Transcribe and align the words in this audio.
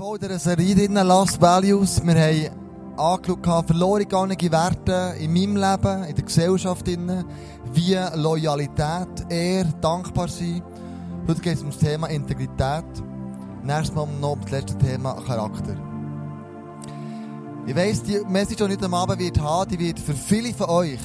voll 0.00 0.18
dieser 0.18 0.38
Serie 0.38 0.74
drin, 0.74 0.94
Last 0.94 1.38
Values. 1.42 2.00
Wir 2.02 2.14
haben 2.14 2.96
angeschaut, 2.96 3.66
verloren 3.66 3.98
gegangene 3.98 4.50
Werte 4.50 5.14
in 5.18 5.30
meinem 5.30 5.56
Leben, 5.56 6.04
in 6.04 6.14
der 6.14 6.24
Gesellschaft, 6.24 6.86
wie 6.86 7.98
Loyalität, 8.14 9.26
Ehr, 9.28 9.64
dankbar 9.82 10.28
sein. 10.28 10.62
Heute 11.28 11.42
geht 11.42 11.56
es 11.56 11.62
um 11.62 11.68
das 11.68 11.80
Thema 11.80 12.06
Integrität. 12.06 12.86
Nächstes 13.62 13.94
Mal 13.94 14.06
noch 14.06 14.32
um 14.32 14.40
das 14.40 14.50
letzte 14.52 14.78
Thema 14.78 15.20
Charakter. 15.26 15.76
Ich 17.66 17.76
weiss, 17.76 18.02
die 18.02 18.20
Message, 18.26 18.56
die 18.56 18.72
ich 18.72 18.80
heute 18.80 18.96
Abend 18.96 19.18
wird 19.18 19.38
haben, 19.38 19.70
die 19.70 19.78
wird 19.78 20.00
für 20.00 20.14
viele 20.14 20.54
von 20.54 20.70
euch 20.70 21.00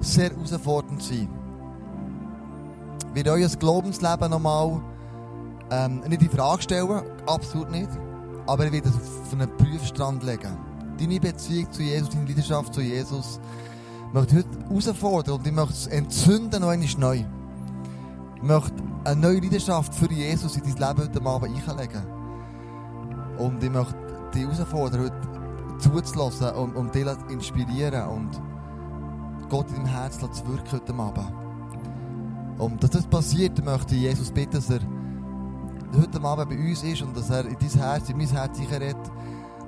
sehr 0.00 0.28
herausfordernd 0.28 1.02
sein. 1.02 1.30
Wird 3.14 3.28
euer 3.28 3.48
Glaubensleben 3.48 4.30
nochmal 4.30 4.82
ähm, 5.70 6.00
nicht 6.06 6.20
in 6.20 6.30
Frage 6.30 6.60
stellen, 6.60 7.02
absolut 7.26 7.70
nicht, 7.70 7.88
aber 8.48 8.64
er 8.64 8.72
wird 8.72 8.86
es 8.86 8.94
auf 8.94 9.32
einen 9.32 9.48
Prüfstrand 9.58 10.22
legen. 10.22 10.56
Deine 10.98 11.20
Beziehung 11.20 11.70
zu 11.70 11.82
Jesus, 11.82 12.08
deine 12.08 12.24
Leidenschaft 12.24 12.74
zu 12.74 12.80
Jesus, 12.80 13.40
möchte 14.12 14.38
ich 14.38 14.44
heute 14.44 14.68
herausfordern 14.68 15.34
und 15.34 15.46
ich 15.46 15.52
möchte 15.52 15.74
es 15.74 15.86
entzünden 15.86 16.62
noch 16.62 16.68
einmal 16.68 16.88
neu. 16.96 17.24
Ich 18.36 18.42
möchte 18.42 18.72
eine 19.04 19.20
neue 19.20 19.40
Leidenschaft 19.40 19.94
für 19.94 20.10
Jesus 20.10 20.56
in 20.56 20.62
dein 20.62 20.88
Leben 20.88 21.08
heute 21.08 21.26
Abend 21.26 21.68
einlegen. 21.68 22.02
Und 23.36 23.62
ich 23.62 23.70
möchte 23.70 23.94
dich 24.34 24.44
herausfordern, 24.44 25.02
heute 25.02 25.78
zuzulassen 25.78 26.50
und, 26.52 26.74
und 26.74 26.94
dich 26.94 27.06
inspirieren 27.28 28.08
und 28.08 28.30
Gott 29.50 29.68
in 29.68 29.76
deinem 29.76 29.86
Herzen 29.86 30.32
zu 30.32 30.48
wirken 30.48 30.72
heute 30.72 30.94
Abend. 30.94 31.32
Und 32.58 32.82
dass 32.82 32.90
das 32.90 33.06
passiert, 33.06 33.62
möchte 33.62 33.94
ich 33.94 34.02
Jesus 34.02 34.32
bitten, 34.32 34.52
dass 34.52 34.70
er 34.70 34.80
heute 35.96 36.22
Abend 36.22 36.50
bei 36.50 36.56
uns 36.56 36.82
ist 36.82 37.02
und 37.02 37.16
dass 37.16 37.30
er 37.30 37.46
in 37.46 37.56
dein 37.58 37.70
Herz, 37.70 38.08
in 38.08 38.16
mein 38.16 38.28
Herz 38.28 38.58
redet, 38.58 38.96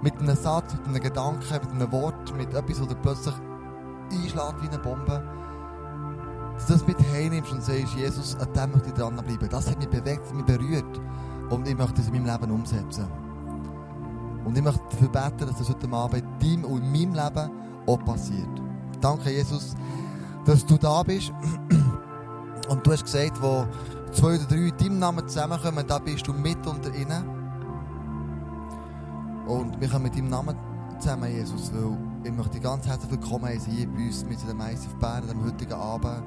mit 0.03 0.19
einem 0.19 0.37
Satz, 0.37 0.75
mit 0.75 0.87
einem 0.87 1.03
Gedanken, 1.03 1.53
mit 1.53 1.71
einem 1.71 1.93
Wort, 1.93 2.37
mit 2.37 2.55
etwas, 2.55 2.79
das 2.79 2.97
plötzlich 3.03 3.35
einschlägt 4.11 4.63
wie 4.63 4.69
eine 4.69 4.79
Bombe, 4.79 5.23
dass 6.55 6.67
du 6.67 6.73
das 6.75 6.87
mit 6.87 6.99
heimnimmst 7.13 7.53
und 7.53 7.63
sagst, 7.63 7.95
Jesus, 7.97 8.37
an 8.37 8.53
dem 8.53 8.73
möchte 8.73 8.89
ich 8.89 8.95
dranbleiben. 8.95 9.49
Das 9.49 9.71
hat 9.71 9.79
mich 9.79 9.89
bewegt, 9.89 10.35
mich 10.35 10.45
berührt 10.45 11.01
und 11.51 11.67
ich 11.69 11.77
möchte 11.77 11.95
das 11.95 12.09
in 12.09 12.13
meinem 12.15 12.27
Leben 12.27 12.51
umsetzen. 12.51 13.07
Und 14.45 14.57
ich 14.57 14.65
möchte 14.65 14.81
dafür 14.91 15.09
beten, 15.09 15.47
dass 15.47 15.59
das 15.59 15.69
heute 15.69 15.91
Abend 15.93 16.25
in 16.41 16.63
deinem 16.63 16.65
und 16.65 16.83
in 16.83 16.93
meinem 16.93 17.15
Leben 17.15 17.51
auch 17.87 18.05
passiert. 18.05 18.49
Danke, 19.01 19.31
Jesus, 19.31 19.75
dass 20.45 20.65
du 20.65 20.77
da 20.77 21.03
bist. 21.03 21.33
Und 22.69 22.87
du 22.87 22.93
hast 22.93 23.05
gesagt, 23.05 23.43
wo 23.43 23.67
zwei 24.13 24.35
oder 24.35 24.45
drei 24.45 24.57
in 24.57 24.77
deinem 24.77 24.99
Namen 24.99 25.29
zusammenkommen, 25.29 25.85
da 25.87 25.99
bist 25.99 26.27
du 26.27 26.33
mit 26.33 26.67
unter 26.67 26.95
ihnen. 26.95 27.25
Und 29.47 29.81
wir 29.81 29.89
kommen 29.89 30.05
mit 30.05 30.17
deinem 30.17 30.29
Namen 30.29 30.57
zusammen, 30.99 31.31
Jesus, 31.33 31.73
weil 31.73 31.97
ich 32.25 32.33
möchte 32.33 32.53
dich 32.53 32.63
ganz 32.63 32.87
herzlich 32.87 33.11
willkommen 33.11 33.47
heißen 33.47 33.73
hier 33.73 33.89
bei 33.89 34.07
uns 34.07 34.25
mit 34.25 34.39
dem 34.49 34.57
Meister 34.57 34.89
auf 34.89 34.99
Bern, 34.99 35.31
am 35.31 35.45
heutigen 35.45 35.73
Abend. 35.73 36.23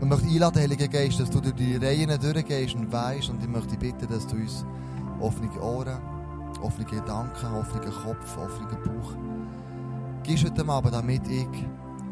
Ich 0.00 0.06
möchte 0.06 0.26
einladen, 0.26 0.60
Heiliger 0.62 0.88
Geist, 0.88 1.20
dass 1.20 1.30
du 1.30 1.40
durch 1.40 1.54
die 1.54 1.76
Reihen 1.76 2.18
durchgehst 2.20 2.74
und 2.74 2.92
weisst 2.92 3.30
und 3.30 3.42
ich 3.42 3.48
möchte 3.48 3.76
bitten, 3.76 4.08
dass 4.08 4.26
du 4.26 4.36
uns 4.36 4.64
offene 5.20 5.50
Ohren, 5.60 5.98
offene 6.62 6.86
Gedanken, 6.86 7.54
offenen 7.54 7.92
Kopf, 7.92 8.38
offenen 8.38 8.82
Bauch 8.82 9.14
gibst 10.22 10.44
heute 10.44 10.68
Abend, 10.68 10.94
damit 10.94 11.26
ich 11.28 11.48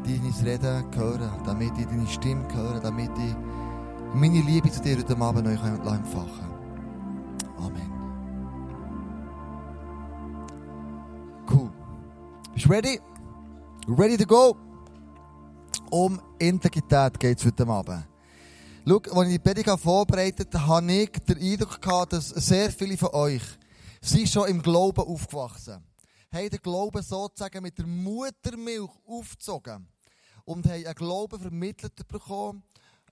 dein 0.03 0.33
Reden 0.43 0.83
höre, 0.95 1.31
damit 1.45 1.77
ich 1.77 1.85
deine 1.85 2.07
Stimme 2.07 2.45
höre, 2.53 2.79
damit 2.79 3.11
ich 3.17 3.35
meine 4.13 4.41
Liebe 4.41 4.71
zu 4.71 4.81
dir 4.81 4.97
heute 4.97 5.17
Abend 5.17 5.45
neu 5.45 5.51
empfachen. 5.51 6.49
Amen. 7.57 7.91
Cool. 11.49 11.71
Bist 12.53 12.65
du 12.65 12.69
ready? 12.69 12.99
Ready 13.87 14.17
to 14.17 14.25
go? 14.25 14.55
Um 15.91 16.19
Integrität 16.37 17.19
geht 17.19 17.39
es 17.39 17.45
heute 17.45 17.67
Abend. 17.67 18.05
Schau, 18.87 19.01
als 19.11 19.27
ich 19.27 19.33
die 19.33 19.39
Predigt 19.39 19.79
vorbereitet 19.79 20.53
habe, 20.55 20.67
habe 20.67 20.91
ich 20.91 21.09
den 21.09 21.37
Eindruck 21.37 21.81
gehabt, 21.81 22.13
dass 22.13 22.29
sehr 22.29 22.71
viele 22.71 22.97
von 22.97 23.09
euch 23.13 23.43
sind 24.01 24.29
schon 24.29 24.47
im 24.47 24.61
Glauben 24.61 25.01
aufgewachsen 25.01 25.83
haben 26.31 26.49
den 26.49 26.61
Glauben 26.61 27.01
sozusagen 27.01 27.63
mit 27.63 27.77
der 27.77 27.87
Muttermilch 27.87 28.91
aufgezogen 29.05 29.87
und 30.45 30.65
haben 30.65 30.85
einen 30.85 30.95
Glauben 30.95 31.39
vermittelt 31.39 32.07
bekommen, 32.07 32.63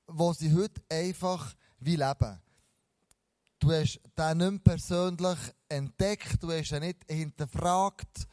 wo 0.08 0.34
sie 0.34 0.54
heute 0.54 0.82
einfach 0.90 1.54
wie 1.80 1.96
leben. 1.96 2.40
Du 3.60 3.72
hast 3.72 4.00
den 4.18 4.38
nicht 4.38 4.64
persönlich 4.64 5.38
entdeckt, 5.68 6.42
du 6.42 6.52
hast 6.52 6.72
ihn 6.72 6.82
nicht 6.82 7.00
hinterfragt. 7.08 8.28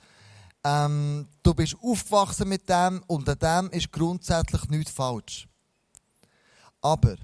Ähm, 0.63 1.29
du 1.43 1.55
bist 1.55 1.77
aufgewachsen 1.83 2.49
mit 2.49 2.69
dem 2.69 3.03
und 3.07 3.29
an 3.29 3.39
dem 3.39 3.79
ist 3.79 3.93
grundsätzlich 3.93 4.69
nichts 4.69 4.93
falsch. 4.93 5.47
Aber 6.81 7.17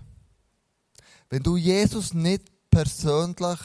wenn 1.28 1.42
du 1.42 1.56
Jesus 1.56 2.12
nicht 2.12 2.44
persönlich 2.70 3.58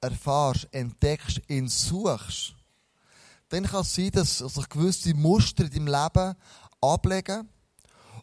erfahrst, 0.00 0.68
entdeckst, 0.72 1.40
ihn 1.48 1.68
suchst, 1.68 2.54
dann 3.48 3.64
kann 3.64 3.80
es 3.80 3.94
sein, 3.94 4.10
dass 4.10 4.38
sich 4.38 4.68
gewisse 4.68 5.14
Muster 5.14 5.64
in 5.64 5.70
deinem 5.70 5.86
Leben 5.86 6.34
ablegen. 6.80 7.48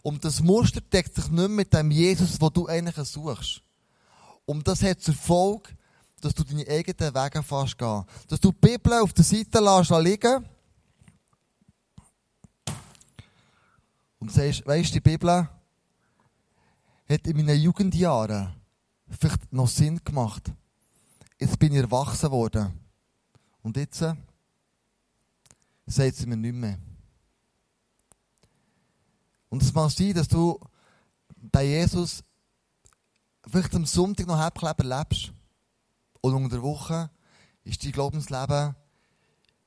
Und 0.06 0.24
das 0.24 0.40
Muster 0.40 0.82
deckt 0.82 1.16
sich 1.16 1.30
nicht 1.30 1.36
mehr 1.36 1.50
mit 1.50 1.74
dem 1.74 1.90
Jesus, 1.90 2.38
den 2.38 2.54
du 2.54 2.68
eigentlich 2.68 2.96
suchst. 3.08 3.64
Und 4.46 4.68
das 4.68 4.84
hat 4.84 5.02
zur 5.02 5.16
Folge, 5.16 5.70
dass 6.22 6.36
du 6.36 6.44
deine 6.44 6.68
eigenen 6.68 7.16
Wege 7.16 7.42
fast 7.42 7.76
gehen. 7.76 8.06
Dass 8.28 8.40
du 8.40 8.52
die 8.52 8.68
Bibel 8.68 8.94
auf 8.94 9.14
der 9.14 9.24
Seite 9.24 9.60
lässt 9.60 9.90
liegen 9.90 10.46
und 14.20 14.32
sagst, 14.32 14.64
weisst 14.68 14.92
du, 14.92 15.00
die 15.00 15.10
Bibel 15.10 15.50
hat 17.10 17.26
in 17.26 17.38
meinen 17.38 17.60
Jugendjahren 17.60 18.54
vielleicht 19.10 19.52
noch 19.52 19.68
Sinn 19.68 20.00
gemacht. 20.04 20.52
Jetzt 21.40 21.58
bin 21.58 21.74
ich 21.74 21.80
erwachsen 21.80 22.30
worden. 22.30 22.80
Und 23.64 23.76
jetzt 23.76 24.06
sagt 25.88 26.16
sie 26.16 26.28
mir 26.28 26.38
nicht 26.38 26.54
mehr. 26.54 26.78
Und 29.56 29.64
es 29.64 29.74
mag 29.74 29.90
sein, 29.90 30.14
dass 30.14 30.28
du 30.28 30.60
den 31.30 31.66
Jesus 31.66 32.22
vielleicht 33.48 33.74
am 33.74 33.86
Sonntag 33.86 34.28
noch 34.28 34.38
Halbkleber 34.38 34.84
lebst. 34.84 35.32
Und 36.20 36.34
unter 36.34 36.50
der 36.58 36.62
Woche 36.62 37.10
ist 37.64 37.82
dein 37.82 37.94
Glaubensleben 37.94 38.76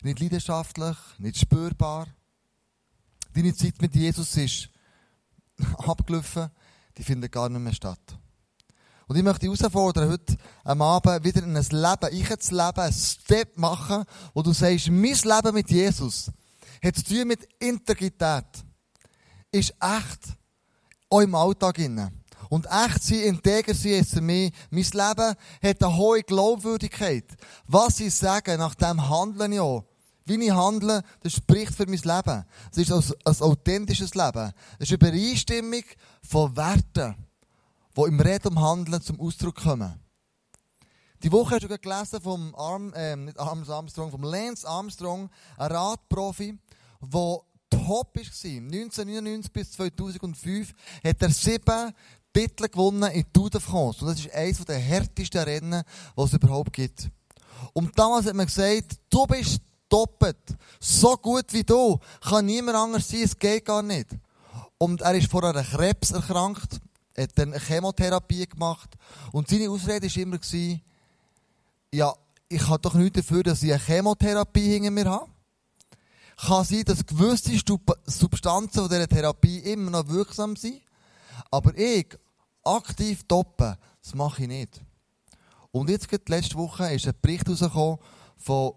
nicht 0.02 0.20
leidenschaftlich, 0.20 0.94
nicht 1.16 1.38
spürbar. 1.38 2.06
Deine 3.32 3.54
Zeit 3.54 3.80
mit 3.80 3.94
Jesus 3.94 4.36
ist 4.36 4.68
abgelaufen, 5.78 6.50
die 6.98 7.02
findet 7.02 7.32
gar 7.32 7.48
nicht 7.48 7.62
mehr 7.62 7.72
statt. 7.72 8.18
Und 9.06 9.16
ich 9.16 9.22
möchte 9.22 9.48
dich 9.48 9.58
herausfordern, 9.58 10.10
heute 10.10 10.36
am 10.64 10.82
Abend 10.82 11.24
wieder 11.24 11.42
in 11.42 11.56
ein 11.56 11.64
Leben, 11.64 12.14
ich 12.14 12.40
zu 12.40 12.54
leben, 12.54 12.80
ein 12.80 12.92
Step 12.92 13.56
machen, 13.56 14.04
wo 14.34 14.42
du 14.42 14.52
sagst, 14.52 14.90
mein 14.90 15.14
Leben 15.14 15.54
mit 15.54 15.70
Jesus 15.70 16.30
hat 16.84 16.94
zu 16.94 17.04
tun 17.04 17.26
mit 17.26 17.48
Integrität. 17.58 18.67
Ist 19.50 19.74
echt. 19.80 20.36
Auch 21.10 21.20
im 21.20 21.34
Alltag 21.34 21.78
innen. 21.78 22.22
Und 22.50 22.66
echt 22.66 23.02
sein, 23.02 23.20
integer 23.20 23.74
sein 23.74 23.92
ist 23.92 24.10
für. 24.10 24.52
Mein 24.70 24.84
Leben 24.84 25.34
hat 25.62 25.82
eine 25.82 25.96
hohe 25.96 26.22
Glaubwürdigkeit. 26.22 27.24
Was 27.66 28.00
ich 28.00 28.14
sage, 28.14 28.56
nach 28.58 28.74
dem 28.74 29.10
ich 29.52 29.60
auch. 29.60 29.84
Wie 30.24 30.44
ich 30.44 30.50
handle, 30.50 31.02
das 31.22 31.32
spricht 31.32 31.74
für 31.74 31.86
mein 31.86 31.98
Leben. 31.98 32.44
Es 32.70 32.78
ist 32.78 32.92
ein, 32.92 33.14
ein 33.24 33.40
authentisches 33.40 34.14
Leben. 34.14 34.52
Es 34.78 34.90
ist 34.90 35.00
eine 35.00 35.08
Übereinstimmung 35.08 35.84
von 36.22 36.54
Werten 36.54 37.16
die 37.98 38.08
im 38.08 38.20
Reden 38.20 38.48
und 38.48 38.60
Handeln 38.60 39.02
zum 39.02 39.20
Ausdruck 39.20 39.56
kommen. 39.56 40.00
Die 41.24 41.32
Woche 41.32 41.56
hast 41.56 41.64
du 41.64 41.78
gelesen 41.78 42.20
vom 42.20 42.54
Arm, 42.54 42.92
äh, 42.94 43.16
nicht 43.16 43.38
Arms 43.38 43.68
Armstrong, 43.68 44.12
vom 44.12 44.22
Lance 44.22 44.68
Armstrong, 44.68 45.28
ein 45.56 45.72
Radprofi, 45.72 46.56
der 47.00 47.40
top 47.70 48.16
war. 48.16 48.22
1999 48.22 49.52
bis 49.52 49.72
2005 49.72 50.72
hat 51.04 51.22
er 51.22 51.30
sieben 51.30 51.92
Titel 52.32 52.68
gewonnen 52.68 53.10
in 53.12 53.24
Tour 53.32 53.50
de 53.50 53.60
France. 53.60 54.04
Und 54.04 54.10
das 54.10 54.20
ist 54.20 54.32
eines 54.32 54.64
der 54.64 54.78
härtesten 54.78 55.42
Rennen, 55.42 55.82
die 56.16 56.22
es 56.22 56.32
überhaupt 56.32 56.72
gibt. 56.72 57.08
Und 57.72 57.98
damals 57.98 58.26
hat 58.26 58.34
man 58.34 58.46
gesagt, 58.46 58.98
du 59.10 59.26
bist 59.26 59.60
doppelt. 59.88 60.36
So 60.78 61.16
gut 61.16 61.52
wie 61.52 61.64
du. 61.64 61.98
Kann 62.20 62.46
niemand 62.46 62.76
anders 62.76 63.08
sein, 63.08 63.22
es 63.22 63.36
geht 63.36 63.64
gar 63.64 63.82
nicht. 63.82 64.08
Und 64.78 65.00
er 65.00 65.14
ist 65.14 65.30
vor 65.30 65.42
einer 65.42 65.64
Krebs 65.64 66.12
erkrankt 66.12 66.80
hat 67.22 67.38
dann 67.38 67.52
eine 67.52 67.60
Chemotherapie 67.60 68.46
gemacht. 68.46 68.90
Und 69.32 69.48
seine 69.48 69.70
Ausrede 69.70 70.06
war 70.06 70.22
immer, 70.22 70.38
ja, 71.92 72.14
ich 72.48 72.66
habe 72.66 72.78
doch 72.80 72.94
nichts 72.94 73.16
dafür, 73.16 73.42
dass 73.42 73.62
ich 73.62 73.72
eine 73.72 73.80
Chemotherapie 73.80 74.72
hinter 74.74 74.90
mir 74.90 75.04
habe. 75.06 75.30
Kann 76.40 76.64
sein, 76.64 76.84
dass 76.84 77.04
gewisse 77.04 77.58
Substanzen 78.06 78.80
von 78.80 78.88
dieser 78.88 79.08
Therapie 79.08 79.58
immer 79.58 79.90
noch 79.90 80.08
wirksam 80.08 80.54
sind. 80.54 80.80
Aber 81.50 81.76
ich, 81.76 82.06
aktiv 82.64 83.24
toppen, 83.26 83.76
das 84.02 84.14
mache 84.14 84.42
ich 84.42 84.48
nicht. 84.48 84.80
Und 85.72 85.90
jetzt, 85.90 86.08
gerade 86.08 86.24
letzte 86.28 86.56
Woche, 86.56 86.92
ist 86.94 87.06
ein 87.06 87.14
Bericht 87.20 87.48
rausgekommen 87.48 87.98
von 88.36 88.72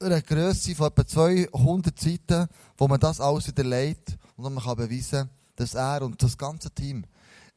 einer 0.00 0.22
Größe 0.22 0.74
von 0.74 0.88
etwa 0.88 1.06
200 1.06 1.98
Seiten, 1.98 2.48
wo 2.76 2.88
man 2.88 3.00
das 3.00 3.20
alles 3.20 3.48
widerlegt 3.48 4.16
und 4.36 4.52
man 4.54 4.62
kann 4.62 4.76
beweisen, 4.76 5.30
dass 5.56 5.74
er 5.74 6.02
und 6.02 6.22
das 6.22 6.36
ganze 6.36 6.70
Team 6.70 7.04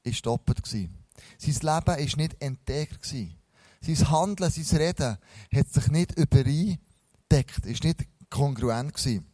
ist 0.03 0.25
doppelt 0.25 0.61
war. 0.61 0.89
Sein 1.37 1.53
Leben 1.53 1.87
war 1.87 1.97
nicht 1.97 2.33
integer. 2.39 2.95
Sein 3.01 4.09
Handeln, 4.09 4.51
sein 4.51 4.77
Reden 4.77 5.17
hat 5.53 5.73
sich 5.73 5.87
nicht 5.89 6.17
übereindeckt, 6.17 7.65
ist 7.65 7.83
nicht 7.83 8.07
kongruent 8.29 8.93
gewesen. 8.93 9.25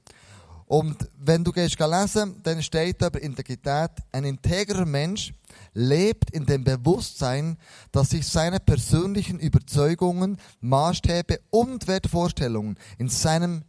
Und 0.66 1.08
wenn 1.20 1.44
du 1.44 1.52
gehst 1.52 1.80
lesen, 1.80 2.42
dann 2.42 2.64
steht 2.64 3.02
da 3.02 3.08
Integrität, 3.08 3.92
ein 4.12 4.24
integrer 4.24 4.86
Mensch 4.86 5.34
lebt 5.74 6.32
in 6.32 6.46
dem 6.46 6.64
Bewusstsein, 6.64 7.58
dass 7.92 8.10
sich 8.12 8.28
seine 8.28 8.60
persönlichen 8.60 9.40
Überzeugungen, 9.40 10.38
Maßstäbe 10.62 11.42
und 11.50 11.88
Wertvorstellungen 11.88 12.80
in 12.98 13.10
seinem 13.10 13.64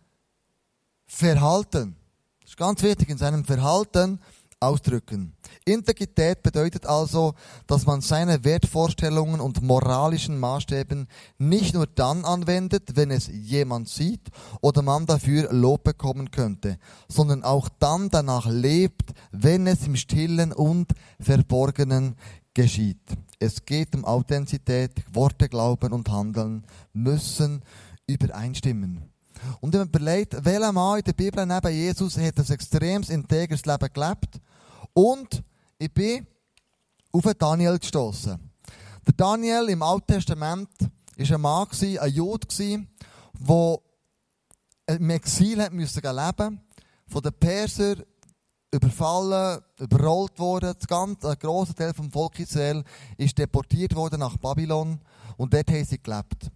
Verhalten, 1.06 1.96
das 2.40 2.52
ist 2.52 2.56
ganz 2.56 2.82
wichtig, 2.82 3.08
in 3.08 3.18
seinem 3.18 3.44
Verhalten 3.44 4.20
ausdrücken. 4.64 5.34
Integrität 5.64 6.42
bedeutet 6.42 6.86
also, 6.86 7.34
dass 7.66 7.86
man 7.86 8.00
seine 8.00 8.44
Wertvorstellungen 8.44 9.40
und 9.40 9.62
moralischen 9.62 10.38
Maßstäben 10.38 11.08
nicht 11.38 11.74
nur 11.74 11.86
dann 11.86 12.24
anwendet, 12.24 12.96
wenn 12.96 13.10
es 13.10 13.28
jemand 13.28 13.88
sieht 13.88 14.28
oder 14.60 14.82
man 14.82 15.06
dafür 15.06 15.52
Lob 15.52 15.84
bekommen 15.84 16.30
könnte, 16.30 16.78
sondern 17.08 17.42
auch 17.44 17.68
dann 17.78 18.10
danach 18.10 18.46
lebt, 18.46 19.12
wenn 19.32 19.66
es 19.66 19.86
im 19.86 19.96
stillen 19.96 20.52
und 20.52 20.92
verborgenen 21.20 22.16
geschieht. 22.54 23.02
Es 23.38 23.64
geht 23.64 23.94
um 23.94 24.04
Authentizität, 24.04 24.92
Worte, 25.12 25.48
Glauben 25.48 25.92
und 25.92 26.08
Handeln 26.08 26.64
müssen 26.92 27.62
übereinstimmen. 28.06 29.02
Und 29.60 29.72
wenn 29.72 29.80
man 29.80 29.88
überlegt, 29.88 30.44
welcher 30.44 30.72
Mann 30.72 30.98
in 30.98 31.04
der 31.04 31.12
Bibel 31.12 31.44
neben 31.44 31.72
Jesus 31.72 32.16
hat 32.18 32.38
ein 32.38 32.50
extremes 32.50 33.10
integres 33.10 33.66
Leben 33.66 33.92
gelebt 33.92 34.40
und 34.94 35.42
ich 35.78 35.92
bin 35.92 36.26
auf 37.12 37.24
Daniel 37.38 37.78
gestoßen. 37.78 38.38
Der 39.06 39.14
Daniel 39.14 39.68
im 39.68 39.82
Alten 39.82 40.06
Testament 40.06 40.70
war 40.80 41.30
ein 41.30 41.40
Mann, 41.40 41.68
ein 42.00 42.12
Jude, 42.12 42.46
der 43.38 43.78
im 44.86 45.10
Exil 45.10 45.58
leben 45.60 45.76
musste 45.76 46.00
von 47.06 47.22
den 47.22 47.32
Persern 47.34 48.02
überfallen, 48.72 49.60
überrollt 49.78 50.36
ganze, 50.88 51.30
ein 51.30 51.38
grosser 51.38 51.74
Teil 51.74 51.94
vom 51.94 52.10
Volk 52.10 52.40
Israel 52.40 52.82
ist 53.16 53.38
deportiert 53.38 53.94
worden 53.94 54.20
nach 54.20 54.36
Babylon 54.36 55.00
und 55.36 55.54
dort 55.54 55.70
haben 55.70 55.84
sie 55.84 56.02
gelebt. 56.02 56.50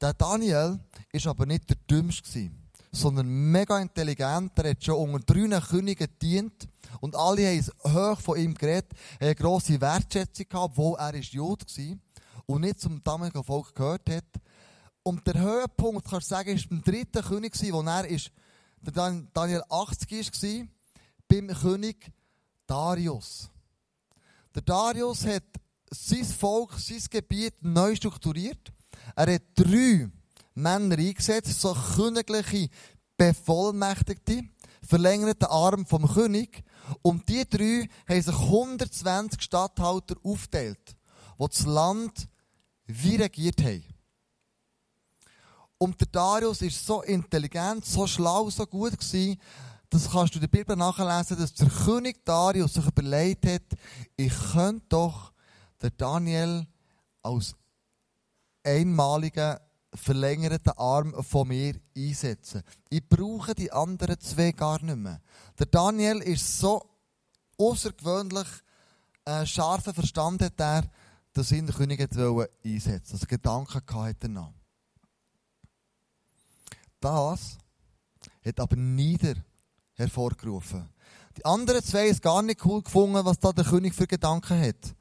Der 0.00 0.14
Daniel 0.14 0.80
war 1.12 1.30
aber 1.30 1.46
nicht 1.46 1.68
der 1.68 1.76
Dümmste, 1.90 2.50
sondern 2.90 3.26
mega 3.26 3.78
intelligent. 3.78 4.52
Er 4.58 4.70
hat 4.70 4.84
schon 4.84 5.14
unter 5.14 5.34
drei 5.34 5.60
Königen 5.60 6.08
gedient 6.08 6.68
und 7.00 7.16
alle 7.16 7.46
haben 7.46 7.66
hoch 7.94 8.20
von 8.20 8.38
ihm 8.38 8.54
geredet, 8.54 8.92
eine 9.20 9.34
grosse 9.34 9.80
Wertschätzung 9.80 10.46
gehabt, 10.48 10.72
obwohl 10.72 10.98
er 10.98 11.14
ist 11.14 11.32
Jude 11.32 11.64
war 11.64 11.96
und 12.46 12.62
nicht 12.62 12.80
zum 12.80 13.02
damaligen 13.02 13.44
Volk 13.44 13.74
gehört 13.74 14.08
hat. 14.10 14.24
Und 15.02 15.26
der 15.26 15.40
Höhepunkt, 15.40 16.08
kannst 16.08 16.30
du 16.30 16.34
sagen, 16.34 16.56
ist 16.56 16.68
beim 16.68 16.82
dritten 16.82 17.22
König, 17.22 17.54
wo 17.72 17.82
er 17.82 18.06
ist, 18.06 18.30
der 18.80 19.24
Daniel 19.32 19.62
80 19.68 20.10
war, 20.10 20.66
beim 21.28 21.48
König 21.48 22.12
Darius. 22.66 23.50
Der 24.54 24.62
Darius 24.62 25.26
hat 25.26 25.44
sein 25.90 26.24
Volk, 26.24 26.74
sein 26.78 27.02
Gebiet 27.10 27.54
neu 27.62 27.94
strukturiert. 27.96 28.72
Er 29.16 29.34
hat 29.34 29.42
drei 29.54 30.08
Männer 30.54 30.98
eingesetzt, 30.98 31.60
so 31.60 31.74
königliche 31.74 32.68
Bevollmächtigte, 33.16 34.42
verlängerten 34.86 35.48
Arm 35.48 35.86
vom 35.86 36.06
König, 36.06 36.64
und 37.02 37.28
die 37.28 37.48
drei 37.48 37.88
haben 38.08 38.22
sich 38.22 38.34
120 38.34 39.40
Statthalter 39.40 40.16
aufgeteilt, 40.22 40.96
die 41.38 41.46
das 41.48 41.64
Land 41.66 42.28
wie 42.86 43.16
regiert 43.16 43.62
haben. 43.62 43.84
Und 45.78 46.00
der 46.00 46.08
Darius 46.08 46.62
ist 46.62 46.84
so 46.84 47.02
intelligent, 47.02 47.84
so 47.84 48.06
schlau, 48.06 48.50
so 48.50 48.66
gut 48.66 48.92
gewesen, 48.92 49.40
das 49.90 50.10
kannst 50.10 50.34
du 50.34 50.38
in 50.38 50.42
der 50.42 50.48
Bibel 50.48 50.76
nachlesen, 50.76 51.38
dass 51.38 51.54
der 51.54 51.68
König 51.68 52.24
Darius 52.24 52.74
sich 52.74 52.86
überlegt 52.86 53.46
hat, 53.46 53.78
ich 54.16 54.32
könnte 54.52 54.86
doch 54.88 55.32
den 55.82 55.90
Daniel 55.96 56.66
als 57.22 57.54
einmaligen 58.64 59.58
verlängerten 59.94 60.72
Arm 60.76 61.22
von 61.22 61.48
mir 61.48 61.74
einsetzen. 61.96 62.62
Ich 62.88 63.06
brauche 63.06 63.54
die 63.54 63.70
anderen 63.70 64.18
zwei 64.20 64.52
gar 64.52 64.82
nicht 64.82 64.96
mehr. 64.96 65.20
Der 65.58 65.66
Daniel 65.66 66.18
ist 66.18 66.58
so 66.58 66.82
außergewöhnlich 67.58 68.46
äh, 69.24 69.46
scharfen 69.46 69.94
Verstand 69.94 70.42
hat 70.42 70.58
er, 70.58 70.90
dass 71.32 71.52
ihn 71.52 71.66
der 71.66 71.74
König 71.74 72.00
einsetzen 72.00 72.34
wollte. 72.34 73.12
Also 73.12 73.26
Gedanken 73.26 73.74
hatte 73.74 74.28
er 74.28 74.54
Das 77.00 77.58
hat 78.44 78.60
aber 78.60 78.76
nieder 78.76 79.34
hervorgerufen. 79.94 80.88
Die 81.36 81.44
anderen 81.44 81.82
zwei 81.82 82.04
haben 82.04 82.10
es 82.10 82.20
gar 82.20 82.42
nicht 82.42 82.64
cool 82.64 82.82
gefunden, 82.82 83.24
was 83.24 83.38
da 83.38 83.52
der 83.52 83.64
König 83.64 83.94
für 83.94 84.06
Gedanken 84.06 84.60
hat. 84.60 84.94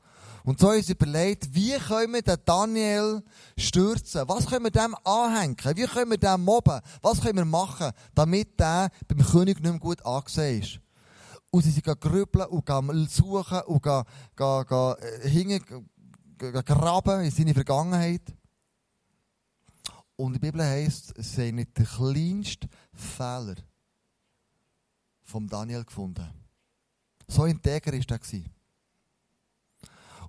Und 0.44 0.60
so 0.60 0.72
haben 0.72 0.82
sie 0.82 0.94
überlegt, 0.94 1.54
wie 1.54 1.78
können 1.78 2.14
wir 2.14 2.22
den 2.22 2.38
Daniel 2.46 3.24
stürzen? 3.58 4.28
Was 4.28 4.48
können 4.48 4.66
wir 4.66 4.72
dem 4.72 4.96
anhängen? 5.04 5.58
Wie 5.76 5.86
können 5.86 6.12
wir 6.12 6.18
dem 6.18 6.44
mobben? 6.44 6.82
Was 7.02 7.22
können 7.22 7.38
wir 7.38 7.46
machen, 7.46 7.92
damit 8.16 8.60
der 8.60 8.90
beim 9.08 9.20
König 9.20 9.60
nicht 9.60 9.72
mehr 9.72 9.80
gut 9.80 10.06
angesehen 10.06 10.62
ist? 10.62 10.80
Und 11.52 11.64
sie 11.64 11.72
sind 11.72 11.86
grübeln 12.00 12.48
und 12.48 13.12
suchen 13.12 13.62
und 13.62 13.84
gehen, 13.84 14.04
äh, 14.38 15.60
graben 16.64 17.22
in 17.22 17.32
seine 17.32 17.54
Vergangenheit. 17.54 18.22
Und 20.16 20.34
der 20.34 20.40
Bibel 20.40 20.64
heisst, 20.64 21.14
sie 21.18 21.48
haben 21.48 21.56
nicht 21.56 21.78
den 21.78 21.86
kleinsten 21.86 22.70
Fehler 22.94 23.56
vom 25.24 25.48
Daniel 25.48 25.84
gefunden. 25.84 26.28
So 27.28 27.46
integer 27.46 27.92
war 27.92 28.00
der. 28.00 28.61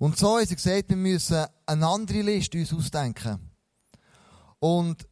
Und 0.03 0.19
so 0.19 0.37
haben 0.37 0.45
sie 0.45 0.57
gesagt, 0.57 0.89
wir 0.89 0.97
müssen 0.97 1.47
eine 1.65 1.87
andere 1.87 2.23
Liste 2.23 2.59
uns 2.59 2.75
ausdenken. 2.75 3.39
Und 4.59 5.07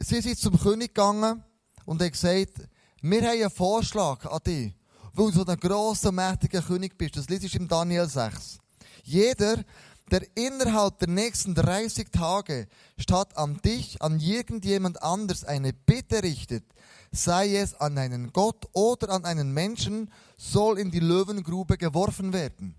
sie 0.00 0.20
sind 0.20 0.36
zum 0.36 0.58
König 0.58 0.92
gegangen 0.92 1.44
und 1.84 2.02
haben 2.02 2.10
gesagt, 2.10 2.68
wir 3.00 3.20
haben 3.20 3.40
einen 3.40 3.48
Vorschlag 3.48 4.26
an 4.26 4.40
dich, 4.44 4.74
weil 5.12 5.30
du 5.30 5.38
so 5.38 5.46
ein 5.46 5.56
grosser, 5.56 6.10
mächtiger 6.10 6.62
König 6.62 6.98
bist. 6.98 7.16
Das 7.16 7.28
liest 7.28 7.54
im 7.54 7.68
Daniel 7.68 8.08
6. 8.08 8.58
Jeder, 9.04 9.62
der 10.10 10.26
innerhalb 10.34 10.98
der 10.98 11.10
nächsten 11.10 11.54
30 11.54 12.10
Tage 12.10 12.66
statt 12.98 13.36
an 13.36 13.58
dich, 13.64 14.02
an 14.02 14.18
irgendjemand 14.18 15.00
anders 15.00 15.44
eine 15.44 15.72
Bitte 15.72 16.24
richtet, 16.24 16.64
sei 17.12 17.54
es 17.54 17.74
an 17.74 17.96
einen 17.98 18.32
Gott 18.32 18.66
oder 18.72 19.10
an 19.10 19.26
einen 19.26 19.52
Menschen, 19.52 20.10
soll 20.36 20.80
in 20.80 20.90
die 20.90 20.98
Löwengrube 20.98 21.78
geworfen 21.78 22.32
werden. 22.32 22.74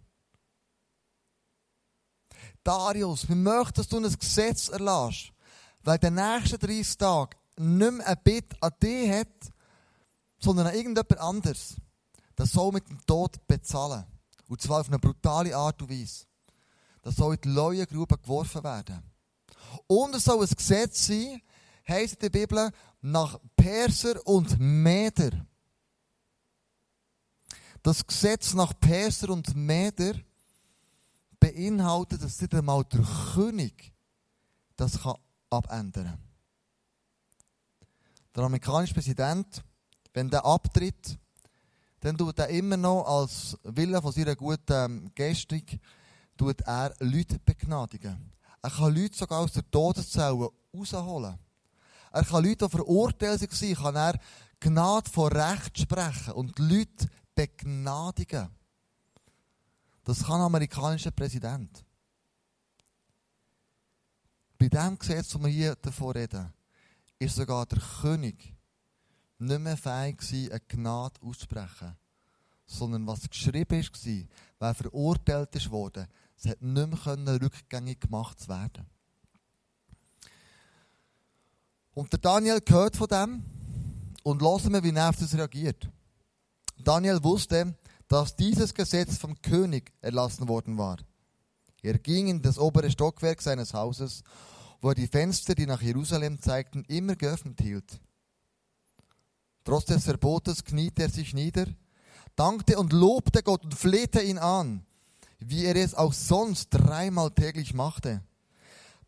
Darius, 2.65 3.29
wir 3.29 3.35
möchten, 3.35 3.75
dass 3.75 3.87
du 3.87 3.97
ein 3.97 4.19
Gesetz 4.19 4.69
erlässt, 4.69 5.31
weil 5.83 5.99
der 5.99 6.11
nächsten 6.11 6.59
30 6.59 6.97
Tage 6.97 7.37
nicht 7.57 7.91
mehr 7.91 8.07
ein 8.07 8.17
Bitte 8.23 8.57
an 8.59 8.71
dich 8.81 9.11
hat, 9.11 9.53
sondern 10.39 10.67
an 10.67 10.73
irgendjemand 10.73 11.19
anderes. 11.19 11.75
Das 12.35 12.51
soll 12.51 12.73
mit 12.73 12.89
dem 12.89 12.99
Tod 13.05 13.45
bezahlen. 13.47 14.03
Und 14.47 14.61
zwar 14.61 14.81
auf 14.81 14.87
eine 14.87 14.99
brutale 14.99 15.55
Art 15.55 15.81
und 15.81 15.91
Weise. 15.91 16.25
Das 17.01 17.15
soll 17.15 17.35
in 17.35 17.41
die 17.41 17.49
Leuengrube 17.49 18.17
geworfen 18.17 18.63
werden. 18.63 19.03
Und 19.85 20.15
es 20.15 20.23
soll 20.23 20.43
ein 20.43 20.55
Gesetz 20.55 21.05
sein, 21.05 21.41
heisst 21.87 22.15
in 22.15 22.19
der 22.19 22.29
Bibel, 22.29 22.71
nach 23.01 23.39
Perser 23.55 24.25
und 24.25 24.59
Meder. 24.59 25.45
Das 27.83 28.05
Gesetz 28.05 28.55
nach 28.55 28.73
Perser 28.79 29.29
und 29.29 29.55
Meder 29.55 30.15
beinhaltet, 31.39 32.23
dass 32.23 32.41
nicht 32.41 32.53
einmal 32.53 32.83
der 32.85 33.05
König 33.33 33.93
das 34.75 35.01
kann 35.01 35.15
abändern 35.49 36.05
kann. 36.05 36.19
Der 38.35 38.43
amerikanische 38.43 38.93
Präsident, 38.93 39.63
wenn 40.13 40.29
der 40.29 40.45
abtritt, 40.45 41.17
dann 42.01 42.17
tut 42.17 42.37
er 42.37 42.49
immer 42.49 42.77
noch 42.77 43.05
als 43.05 43.57
Wille 43.63 44.01
von 44.01 44.11
seiner 44.11 44.35
guten 44.35 44.73
ähm, 44.73 45.11
Gestik, 45.15 45.79
tut 46.37 46.61
er 46.61 46.93
Leute 46.99 47.39
begnadigen. 47.39 48.31
Er 48.61 48.69
kann 48.69 48.93
Leute 48.93 49.17
sogar 49.17 49.39
aus 49.39 49.53
der 49.53 49.69
Todeszelle 49.71 50.49
rausholen. 50.75 51.39
Er 52.11 52.23
kann 52.23 52.43
Leute, 52.43 52.65
die 52.65 52.71
verurteilt 52.71 53.41
waren, 53.41 53.75
kann 53.75 53.95
er 53.95 54.19
Gnade 54.59 55.09
vor 55.09 55.31
Recht 55.31 55.79
sprechen 55.79 56.33
und 56.33 56.57
Leute 56.59 57.09
begnadigen. 57.33 58.49
Das 60.05 60.23
kann 60.23 60.35
ein 60.35 60.45
amerikanischer 60.45 61.11
Präsident. 61.11 61.85
bei 64.57 64.69
dem 64.69 64.97
Gesetz, 64.97 65.29
das 65.29 65.41
wir 65.41 65.49
hier 65.49 65.75
davon 65.75 66.11
reden, 66.11 66.53
ist 67.19 67.35
sogar 67.35 67.65
der 67.65 67.79
König 68.01 68.53
nicht 69.37 69.59
mehr 69.59 69.77
fähig 69.77 70.17
gewesen, 70.17 70.51
eine 70.51 70.61
Gnade 70.67 71.21
auszusprechen. 71.21 71.95
Sondern 72.65 73.05
was 73.05 73.29
geschrieben 73.29 73.83
war, 73.83 74.27
wer 74.59 74.73
verurteilt 74.73 75.55
ist 75.55 75.69
worden, 75.69 76.07
es 76.37 76.49
hat 76.49 76.61
nicht 76.61 77.05
mehr 77.05 77.41
rückgängig 77.41 78.01
gemacht 78.01 78.47
werden. 78.47 78.87
Und 81.93 82.11
der 82.11 82.19
Daniel 82.19 82.59
gehört 82.59 82.95
von 82.95 83.07
dem 83.07 83.45
und 84.23 84.41
hören 84.41 84.73
wir, 84.73 84.83
wie 84.83 84.89
er 84.89 85.09
auf 85.09 85.15
das 85.17 85.35
reagiert. 85.35 85.87
Daniel 86.77 87.23
wusste, 87.23 87.77
dass 88.07 88.35
dieses 88.35 88.73
Gesetz 88.73 89.17
vom 89.17 89.41
König 89.41 89.91
erlassen 90.01 90.47
worden 90.47 90.77
war. 90.77 90.97
Er 91.81 91.97
ging 91.97 92.27
in 92.27 92.41
das 92.41 92.57
obere 92.57 92.89
Stockwerk 92.89 93.41
seines 93.41 93.73
Hauses, 93.73 94.23
wo 94.81 94.89
er 94.89 94.95
die 94.95 95.07
Fenster, 95.07 95.55
die 95.55 95.65
nach 95.65 95.81
Jerusalem 95.81 96.41
zeigten, 96.41 96.83
immer 96.85 97.15
geöffnet 97.15 97.59
hielt. 97.61 97.99
Trotz 99.63 99.85
des 99.85 100.03
Verbotes 100.03 100.63
kniete 100.63 101.03
er 101.03 101.09
sich 101.09 101.33
nieder, 101.33 101.65
dankte 102.35 102.77
und 102.77 102.93
lobte 102.93 103.41
Gott 103.41 103.63
und 103.63 103.73
flehte 103.73 104.21
ihn 104.21 104.37
an, 104.37 104.85
wie 105.39 105.65
er 105.65 105.75
es 105.75 105.95
auch 105.95 106.13
sonst 106.13 106.69
dreimal 106.69 107.31
täglich 107.31 107.73
machte. 107.73 108.21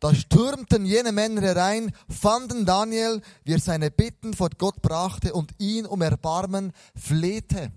Da 0.00 0.14
stürmten 0.14 0.86
jene 0.86 1.10
Männer 1.10 1.42
herein, 1.42 1.92
fanden 2.08 2.64
Daniel, 2.64 3.20
wie 3.44 3.54
er 3.54 3.60
seine 3.60 3.90
Bitten 3.90 4.34
vor 4.34 4.50
Gott 4.56 4.80
brachte 4.82 5.32
und 5.32 5.52
ihn 5.58 5.86
um 5.86 6.02
Erbarmen 6.02 6.72
flehte. 6.94 7.72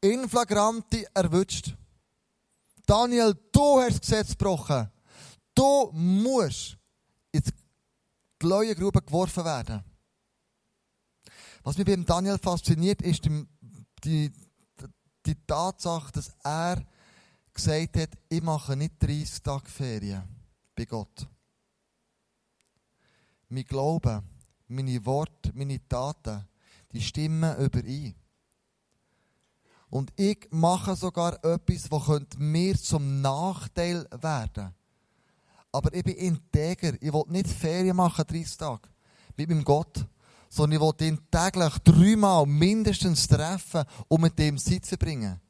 In 0.00 0.28
flagranti 0.28 1.06
erwischt. 1.12 1.74
Daniel, 2.86 3.34
du 3.52 3.80
hast 3.80 3.94
das 3.94 4.00
Gesetz 4.00 4.30
gebrochen. 4.30 4.90
Du 5.54 5.90
musst 5.92 6.78
in 7.32 7.42
die 7.42 8.46
Leuengrube 8.46 9.02
geworfen 9.02 9.44
werden. 9.44 9.84
Was 11.64 11.76
mich 11.76 11.86
beim 11.86 12.04
Daniel 12.04 12.38
fasziniert, 12.38 13.02
ist 13.02 13.24
die, 13.24 13.44
die, 14.04 14.32
die 15.26 15.46
Tatsache, 15.46 16.12
dass 16.12 16.32
er 16.44 16.82
gesagt 17.52 17.96
hat, 17.96 18.10
ich 18.28 18.42
mache 18.42 18.76
nicht 18.76 19.02
30 19.02 19.42
Tage 19.42 19.68
Ferien 19.68 20.22
bei 20.74 20.84
Gott. 20.84 21.26
Mein 23.48 23.64
Glaube, 23.64 24.22
meine 24.68 25.04
Worte, 25.04 25.52
meine 25.54 25.86
Taten, 25.88 26.46
die 26.92 27.00
stimmen 27.00 27.56
überein. 27.58 28.14
Und 29.90 30.12
ich 30.16 30.48
mache 30.50 30.96
sogar 30.96 31.42
etwas, 31.44 31.88
das 31.88 32.38
mir 32.38 32.76
zum 32.76 33.20
Nachteil 33.22 34.06
werden 34.10 34.52
könnte. 34.52 34.74
Aber 35.72 35.92
ich 35.94 36.04
bin 36.04 36.14
integer. 36.14 36.94
Ich 37.00 37.12
will 37.12 37.24
nicht 37.28 37.48
Ferien 37.48 37.96
machen, 37.96 38.24
30 38.26 38.56
Tage, 38.56 38.88
mit 39.36 39.48
meinem 39.48 39.64
Gott. 39.64 40.06
Sondern 40.50 40.80
ich 40.80 40.80
will 40.80 41.08
ihn 41.08 41.18
täglich 41.30 41.78
dreimal 41.84 42.46
mindestens 42.46 43.28
treffen 43.28 43.84
und 44.08 44.22
mit 44.22 44.38
dem 44.38 44.56
Zeit 44.56 44.86
verbringen. 44.86 45.40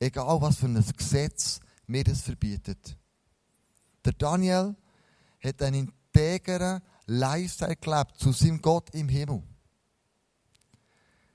Egal, 0.00 0.40
was 0.40 0.56
für 0.56 0.66
ein 0.66 0.84
Gesetz 0.96 1.60
mir 1.86 2.02
das 2.02 2.20
verbietet. 2.20 2.96
Der 4.04 4.12
Daniel 4.12 4.74
hat 5.42 5.62
einen 5.62 5.92
integeren 6.12 6.80
Lifestyle 7.06 7.76
gelebt 7.76 8.18
zu 8.18 8.32
seinem 8.32 8.60
Gott 8.60 8.90
im 8.90 9.08
Himmel. 9.08 9.42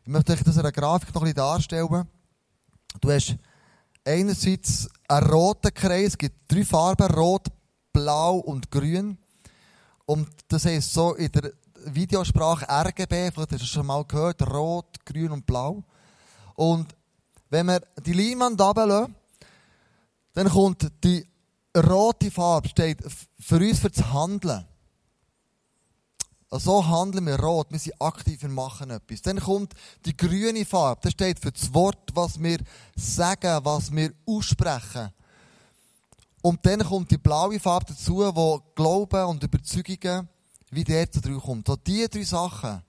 Ich 0.03 0.09
möchte 0.09 0.33
euch 0.33 0.43
das 0.43 0.55
in 0.55 0.61
einer 0.61 0.71
Grafik 0.71 1.13
noch 1.13 1.21
ein 1.21 1.25
bisschen 1.25 1.35
darstellen. 1.35 2.07
Du 3.01 3.11
hast 3.11 3.35
einerseits 4.03 4.89
einen 5.07 5.27
roten 5.27 5.73
Kreis, 5.73 6.07
es 6.07 6.17
gibt 6.17 6.51
drei 6.51 6.65
Farben, 6.65 7.07
rot, 7.11 7.47
blau 7.93 8.37
und 8.37 8.71
grün. 8.71 9.17
Und 10.05 10.27
das 10.47 10.65
heisst 10.65 10.93
so 10.93 11.13
in 11.15 11.31
der 11.31 11.53
Videosprache 11.85 12.67
RGB, 12.67 13.31
vielleicht 13.31 13.51
hast 13.51 13.51
du 13.51 13.55
es 13.55 13.67
schon 13.67 13.85
mal 13.85 14.03
gehört, 14.05 14.41
rot, 14.49 15.05
grün 15.05 15.31
und 15.31 15.45
blau. 15.45 15.83
Und 16.55 16.95
wenn 17.49 17.67
wir 17.67 17.81
die 18.03 18.13
Leinwand 18.13 18.59
runterlassen, 18.59 19.15
dann 20.33 20.49
kommt 20.49 20.91
die 21.03 21.25
rote 21.77 22.31
Farbe 22.31 22.67
steht 22.69 22.99
für 23.39 23.57
uns 23.57 23.79
für 23.79 23.89
das 23.89 24.11
Handeln. 24.11 24.65
So 26.51 26.85
handeln 26.85 27.27
wir 27.27 27.39
rot, 27.39 27.67
wir 27.69 27.77
sind 27.77 28.01
aktiv, 28.01 28.41
wir 28.41 28.49
machen 28.49 28.89
etwas. 28.89 29.21
Dann 29.21 29.39
kommt 29.39 29.73
die 30.05 30.17
grüne 30.17 30.65
Farbe, 30.65 31.01
das 31.03 31.11
steht 31.11 31.39
für 31.39 31.51
das 31.51 31.71
Wort, 31.73 32.09
was 32.13 32.41
wir 32.41 32.57
sagen, 32.95 33.63
was 33.63 33.91
wir 33.91 34.11
aussprechen. 34.25 35.11
Und 36.41 36.65
dann 36.65 36.83
kommt 36.83 37.11
die 37.11 37.17
blaue 37.17 37.59
Farbe 37.59 37.87
dazu, 37.89 38.17
wo 38.33 38.61
Glauben 38.73 39.25
und 39.25 39.43
Überzeugungen 39.43 40.27
wie 40.71 40.83
der 40.83 41.05
dazu 41.05 41.39
kommt. 41.39 41.67
So 41.67 41.75
diese 41.75 42.09
drei 42.09 42.23
Sachen 42.23 42.81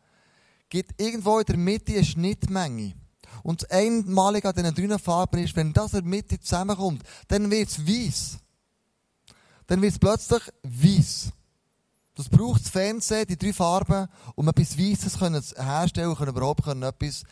gibt 0.69 1.00
irgendwo 1.00 1.38
in 1.38 1.47
der 1.47 1.57
Mitte 1.57 1.93
eine 1.93 2.05
Schnittmenge. 2.05 2.95
Und 3.43 3.62
das 3.62 3.71
Einmalige 3.71 4.49
an 4.49 4.55
diesen 4.55 4.88
drei 4.88 4.99
Farben 4.99 5.43
ist, 5.43 5.57
wenn 5.57 5.73
das 5.73 5.95
in 5.95 6.00
der 6.00 6.09
Mitte 6.09 6.40
zusammenkommt, 6.40 7.02
dann 7.29 7.50
wird 7.50 7.69
es 7.69 7.87
weiss 7.87 8.38
dann 9.71 9.83
wird 9.83 9.93
es 9.93 9.99
plötzlich 10.00 10.43
weiß. 10.64 11.31
Das 12.21 12.29
braucht 12.29 12.61
das 12.61 12.69
Fernsehen, 12.69 13.27
die 13.27 13.39
drei 13.39 13.50
Farben, 13.50 14.07
um 14.35 14.47
etwas 14.47 14.77
Weißes 14.77 15.19
herzustellen 15.57 16.15
und 16.15 16.29
überhaupt 16.29 16.67
etwas 16.67 17.25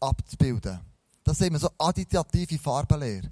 abzubilden. 0.00 0.80
Das 1.22 1.38
sehen 1.38 1.52
wir 1.52 1.60
so 1.60 1.70
additative 1.78 2.58
Farbenlehre. 2.58 3.30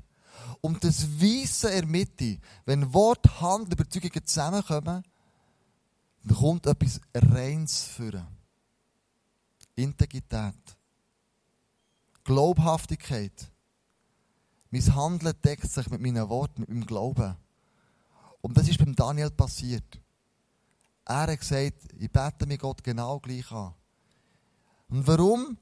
Und 0.61 0.85
das 0.85 1.05
Weiße 1.21 1.69
in 1.71 1.81
der 1.81 1.87
Mitte, 1.88 2.38
wenn 2.64 2.95
Wort, 2.95 3.40
Hand, 3.40 3.73
Überzeugungen 3.73 4.25
zusammenkommen, 4.25 5.02
dann 6.23 6.37
kommt 6.37 6.67
etwas 6.67 7.00
Reins 7.12 7.83
führen. 7.83 8.29
Integrität. 9.75 10.55
Glaubhaftigkeit. 12.23 13.50
Mein 14.71 14.95
Handeln 14.95 15.35
deckt 15.45 15.73
sich 15.73 15.90
mit 15.90 16.00
meinen 16.00 16.29
Worten, 16.29 16.61
mit 16.61 16.69
meinem 16.69 16.87
Glauben. 16.87 17.35
Und 18.43 18.57
das 18.57 18.69
ist 18.69 18.79
beim 18.79 18.95
Daniel 18.95 19.33
passiert. 19.33 20.00
Er 21.04 21.26
hat 21.26 21.40
gesagt, 21.40 21.92
ich 21.99 22.11
bete 22.11 22.47
mir 22.47 22.59
Gott 22.59 22.83
genau 22.85 23.19
gleich 23.19 23.50
an. 23.50 23.75
Und 24.88 25.07
warum 25.07 25.57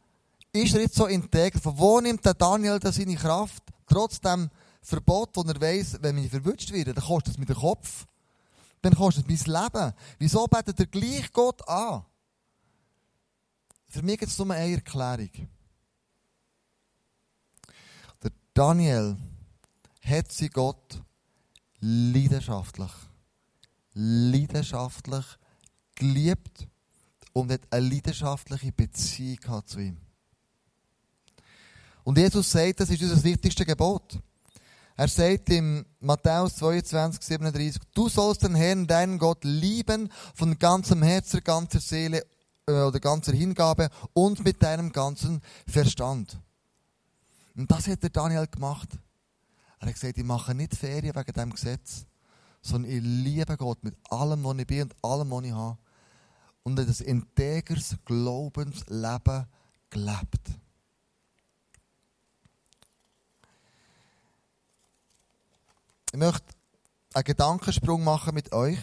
ist 0.52 0.74
er 0.74 0.82
jetzt 0.82 0.96
so 0.96 1.06
integer? 1.06 1.58
Von 1.60 1.78
wo 1.78 2.00
nimmt 2.00 2.24
der 2.24 2.34
Daniel 2.34 2.78
da 2.78 2.92
seine 2.92 3.16
Kraft? 3.16 3.62
Trotz 3.86 4.20
dem 4.20 4.50
Verbot, 4.82 5.30
wo 5.34 5.42
er 5.42 5.60
weiss, 5.60 5.98
wenn 6.00 6.18
ich 6.18 6.30
verwünscht 6.30 6.72
werde, 6.72 6.94
dann 6.94 7.04
kostet 7.04 7.34
es 7.34 7.38
mir 7.38 7.46
den 7.46 7.56
Kopf. 7.56 8.06
Dann 8.82 8.94
kostet 8.94 9.28
es 9.28 9.46
mein 9.46 9.62
Leben. 9.62 9.92
Wieso 10.18 10.46
betet 10.46 10.78
er 10.80 10.86
gleich 10.86 11.32
Gott 11.32 11.66
an? 11.68 12.04
Für 13.88 14.02
mich 14.02 14.18
gibt 14.18 14.30
es 14.30 14.38
nur 14.38 14.50
eine 14.50 14.74
Erklärung. 14.74 15.30
Der 18.22 18.30
Daniel 18.54 19.16
hat 20.02 20.30
sie 20.32 20.48
Gott 20.48 21.02
leidenschaftlich, 21.80 22.90
leidenschaftlich 23.98 25.24
geliebt 25.96 26.68
und 27.32 27.50
hat 27.50 27.62
eine 27.70 27.88
leidenschaftliche 27.88 28.70
Beziehung 28.70 29.66
zu 29.66 29.80
ihm. 29.80 29.96
Und 32.04 32.16
Jesus 32.16 32.50
sagt, 32.50 32.80
das 32.80 32.90
ist 32.90 33.02
unser 33.02 33.22
wichtigste 33.24 33.66
Gebot. 33.66 34.20
Er 34.96 35.08
sagt 35.08 35.50
im 35.50 35.84
Matthäus 36.00 36.56
22, 36.56 37.22
37, 37.22 37.82
du 37.94 38.08
sollst 38.08 38.42
den 38.42 38.54
Herrn, 38.54 38.86
deinen 38.86 39.18
Gott, 39.18 39.44
lieben 39.44 40.10
von 40.34 40.58
ganzem 40.58 41.02
Herzen, 41.02 41.42
ganzer 41.44 41.80
Seele 41.80 42.24
äh, 42.66 42.72
oder 42.72 42.98
ganzer 42.98 43.32
Hingabe 43.32 43.90
und 44.12 44.44
mit 44.44 44.62
deinem 44.62 44.90
ganzen 44.92 45.40
Verstand. 45.66 46.40
Und 47.56 47.70
das 47.70 47.88
hat 47.88 48.02
der 48.02 48.10
Daniel 48.10 48.46
gemacht. 48.46 48.88
Er 49.80 49.88
hat 49.88 49.94
gesagt, 49.94 50.18
ich 50.18 50.24
mache 50.24 50.54
nicht 50.54 50.74
Ferien 50.74 51.14
wegen 51.14 51.32
diesem 51.32 51.52
Gesetz, 51.52 52.06
sondern 52.68 52.90
ich 52.90 53.02
liebe 53.02 53.56
Gott 53.56 53.82
mit 53.82 53.96
allem, 54.10 54.44
was 54.44 54.58
ich 54.58 54.66
bin 54.66 54.82
und 54.82 54.94
allem, 55.02 55.30
was 55.30 55.44
ich 55.44 55.52
habe. 55.52 55.78
Und 56.62 56.78
ein 56.78 57.06
integres 57.06 57.96
Glaubensleben 58.04 59.46
gelebt. 59.90 60.50
Ich 66.12 66.18
möchte 66.18 66.44
einen 67.14 67.24
Gedankensprung 67.24 68.04
machen 68.04 68.34
mit 68.34 68.52
euch. 68.52 68.78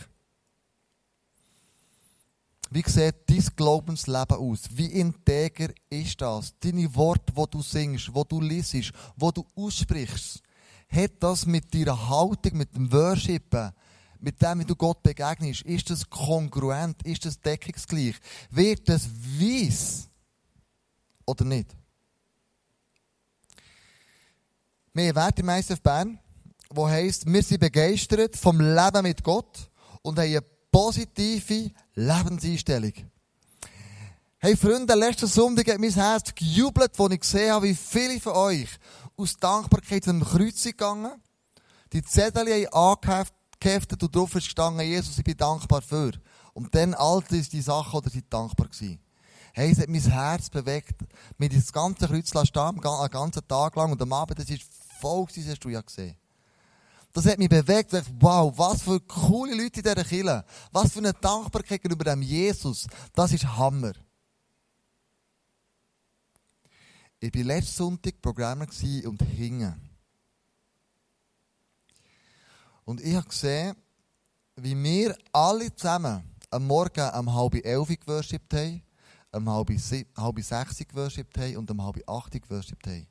Wie 2.71 2.83
sieht 2.87 3.29
dein 3.29 3.55
Glaubensleben 3.55 4.37
aus? 4.37 4.63
Wie 4.71 4.87
integer 4.87 5.69
ist 5.89 6.19
das? 6.21 6.53
Deine 6.59 6.93
Worte, 6.95 7.31
die 7.33 7.49
du 7.51 7.61
singst, 7.61 8.07
die 8.07 8.23
du 8.27 8.41
liest, 8.41 8.73
die 8.73 8.91
du 9.17 9.45
aussprichst 9.55 10.44
hat 10.89 11.11
das 11.19 11.45
mit 11.45 11.73
deiner 11.73 12.09
Haltung, 12.09 12.57
mit 12.57 12.75
dem 12.75 12.91
Worshipen, 12.91 13.71
mit 14.19 14.41
dem, 14.41 14.59
wie 14.59 14.65
du 14.65 14.75
Gott 14.75 15.03
begegnest, 15.03 15.61
ist 15.63 15.89
das 15.89 16.09
kongruent, 16.09 17.03
ist 17.03 17.25
das 17.25 17.39
deckungsgleich? 17.39 18.15
Wird 18.49 18.87
das 18.89 19.07
weiss 19.07 20.09
oder 21.25 21.45
nicht? 21.45 21.75
Wir 24.93 25.09
haben 25.09 25.15
Wert 25.15 25.39
im 25.39 25.49
ISF 25.49 25.81
Bern, 25.81 26.19
wo 26.69 26.87
heisst, 26.87 27.25
wir 27.25 27.43
sind 27.43 27.59
begeistert 27.59 28.35
vom 28.37 28.59
Leben 28.59 29.03
mit 29.03 29.23
Gott 29.23 29.69
und 30.01 30.17
haben 30.17 30.25
eine 30.25 30.41
positive 30.71 31.71
Lebenseinstellung. 31.95 32.93
Hey 34.37 34.55
Freunde, 34.55 34.93
letzten 34.93 35.27
Sonntag 35.27 35.67
hat 35.71 35.79
mein 35.79 35.93
Herz 35.93 36.33
gejubelt, 36.35 36.99
als 36.99 37.13
ich 37.13 37.19
gesehen 37.19 37.51
habe, 37.51 37.67
wie 37.67 37.75
viele 37.75 38.19
von 38.19 38.33
euch 38.33 38.69
aus 39.17 39.37
Dankbarkeit 39.37 40.03
zu 40.03 40.09
einem 40.11 40.23
Kreuz 40.23 40.63
gegangen 40.63 41.21
die 41.95 42.03
Zettel 42.03 42.67
angeheftet 42.71 44.03
und 44.03 44.15
drauf 44.15 44.35
ist 44.35 44.45
gestanden, 44.45 44.85
Jesus, 44.85 45.17
ich 45.17 45.23
bin 45.23 45.37
dankbar 45.37 45.81
für. 45.81 46.11
Und 46.53 46.73
dann 46.75 46.93
all 46.93 47.23
die 47.29 47.61
Sachen, 47.61 47.97
oder 47.97 48.09
sind 48.09 48.25
dankbar 48.31 48.67
gewesen. 48.67 48.99
Hey, 49.53 49.71
es 49.71 49.79
hat 49.79 49.87
mein 49.87 50.01
Herz 50.01 50.49
bewegt. 50.49 50.95
Mir 51.37 51.49
das 51.49 51.71
ganze 51.71 52.07
Kreuz 52.07 52.29
stehen, 52.29 52.61
einen 52.61 53.09
ganzen 53.09 53.47
Tag 53.47 53.75
lang. 53.77 53.91
Und 53.91 54.01
am 54.01 54.11
Abend, 54.11 54.39
das 54.39 54.49
ist 54.49 54.63
voll 54.99 55.25
gewesen, 55.25 55.51
hast 55.51 55.63
du 55.63 55.69
ja 55.69 55.81
gesehen. 55.81 56.17
Das 57.13 57.25
hat 57.25 57.37
mich 57.37 57.47
bewegt. 57.47 57.93
Ich 57.93 57.99
dachte, 57.99 58.11
wow, 58.19 58.53
was 58.57 58.81
für 58.81 58.99
coole 58.99 59.53
Leute 59.53 59.79
in 59.79 59.83
dieser 59.83 60.03
Kirche. 60.03 60.43
Was 60.73 60.91
für 60.91 60.99
eine 60.99 61.13
Dankbarkeit 61.13 61.81
gegenüber 61.81 62.03
dem 62.03 62.21
Jesus. 62.21 62.87
Das 63.13 63.31
ist 63.31 63.45
Hammer. 63.45 63.93
Ich 67.25 67.33
war 67.33 67.43
letzten 67.43 67.73
Sonntag 67.73 68.21
Programmer 68.21 68.67
und 69.05 69.21
hingen. 69.23 69.73
Und 72.83 73.01
ich 73.01 73.15
habe 73.15 73.27
gesehen, 73.27 73.75
wie 74.57 74.75
wir 74.83 75.17
alle 75.31 75.75
zusammen 75.75 76.23
am 76.51 76.67
Morgen 76.67 77.09
um 77.17 77.33
halb 77.33 77.65
elf 77.65 77.87
geworshipped 77.87 78.53
haben, 78.53 78.83
um 79.31 79.49
halb, 79.49 79.71
halb 79.71 80.39
sechs 80.43 80.77
geworshipped 80.87 81.35
haben 81.39 81.57
und 81.57 81.71
um 81.71 81.83
halb 81.83 82.07
acht 82.07 82.31
geworshipped 82.31 82.85
haben. 82.85 83.07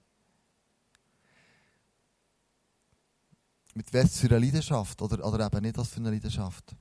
Mit 3.74 3.92
was 3.92 4.20
für 4.20 4.28
einer 4.28 4.38
Leidenschaft 4.38 5.02
oder, 5.02 5.26
oder 5.26 5.46
eben 5.46 5.62
nicht 5.62 5.76
was 5.76 5.88
für 5.88 5.96
eine 5.96 6.12
Leidenschaft. 6.12 6.76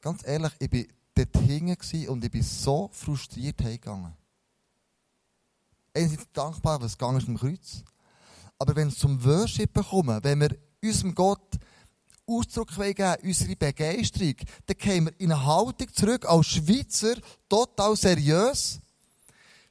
Ganz 0.00 0.26
ehrlich, 0.26 0.52
ich 0.58 0.72
war 0.72 0.84
dort 1.14 1.46
hinten 1.46 2.08
und 2.08 2.24
ich 2.24 2.30
bin 2.32 2.42
so 2.42 2.90
frustriert 2.92 3.62
heimgegangen 3.62 4.16
einerseits 5.94 6.26
dankbar, 6.32 6.80
was 6.80 6.96
gegangen 6.96 7.18
ist 7.18 7.28
am 7.28 7.38
Kreuz. 7.38 7.82
Aber 8.58 8.76
wenn 8.76 8.88
es 8.88 8.98
zum 8.98 9.24
Worship 9.24 9.74
kommt, 9.88 10.24
wenn 10.24 10.40
wir 10.40 10.56
unserem 10.82 11.14
Gott 11.14 11.58
Ausdruck 12.26 12.68
geben 12.76 13.16
unsere 13.24 13.56
Begeisterung, 13.56 14.36
dann 14.66 14.78
kommen 14.78 15.06
wir 15.06 15.20
in 15.20 15.32
eine 15.32 15.44
Haltung 15.44 15.92
zurück 15.92 16.26
als 16.28 16.46
Schweizer, 16.46 17.14
total 17.48 17.96
seriös. 17.96 18.78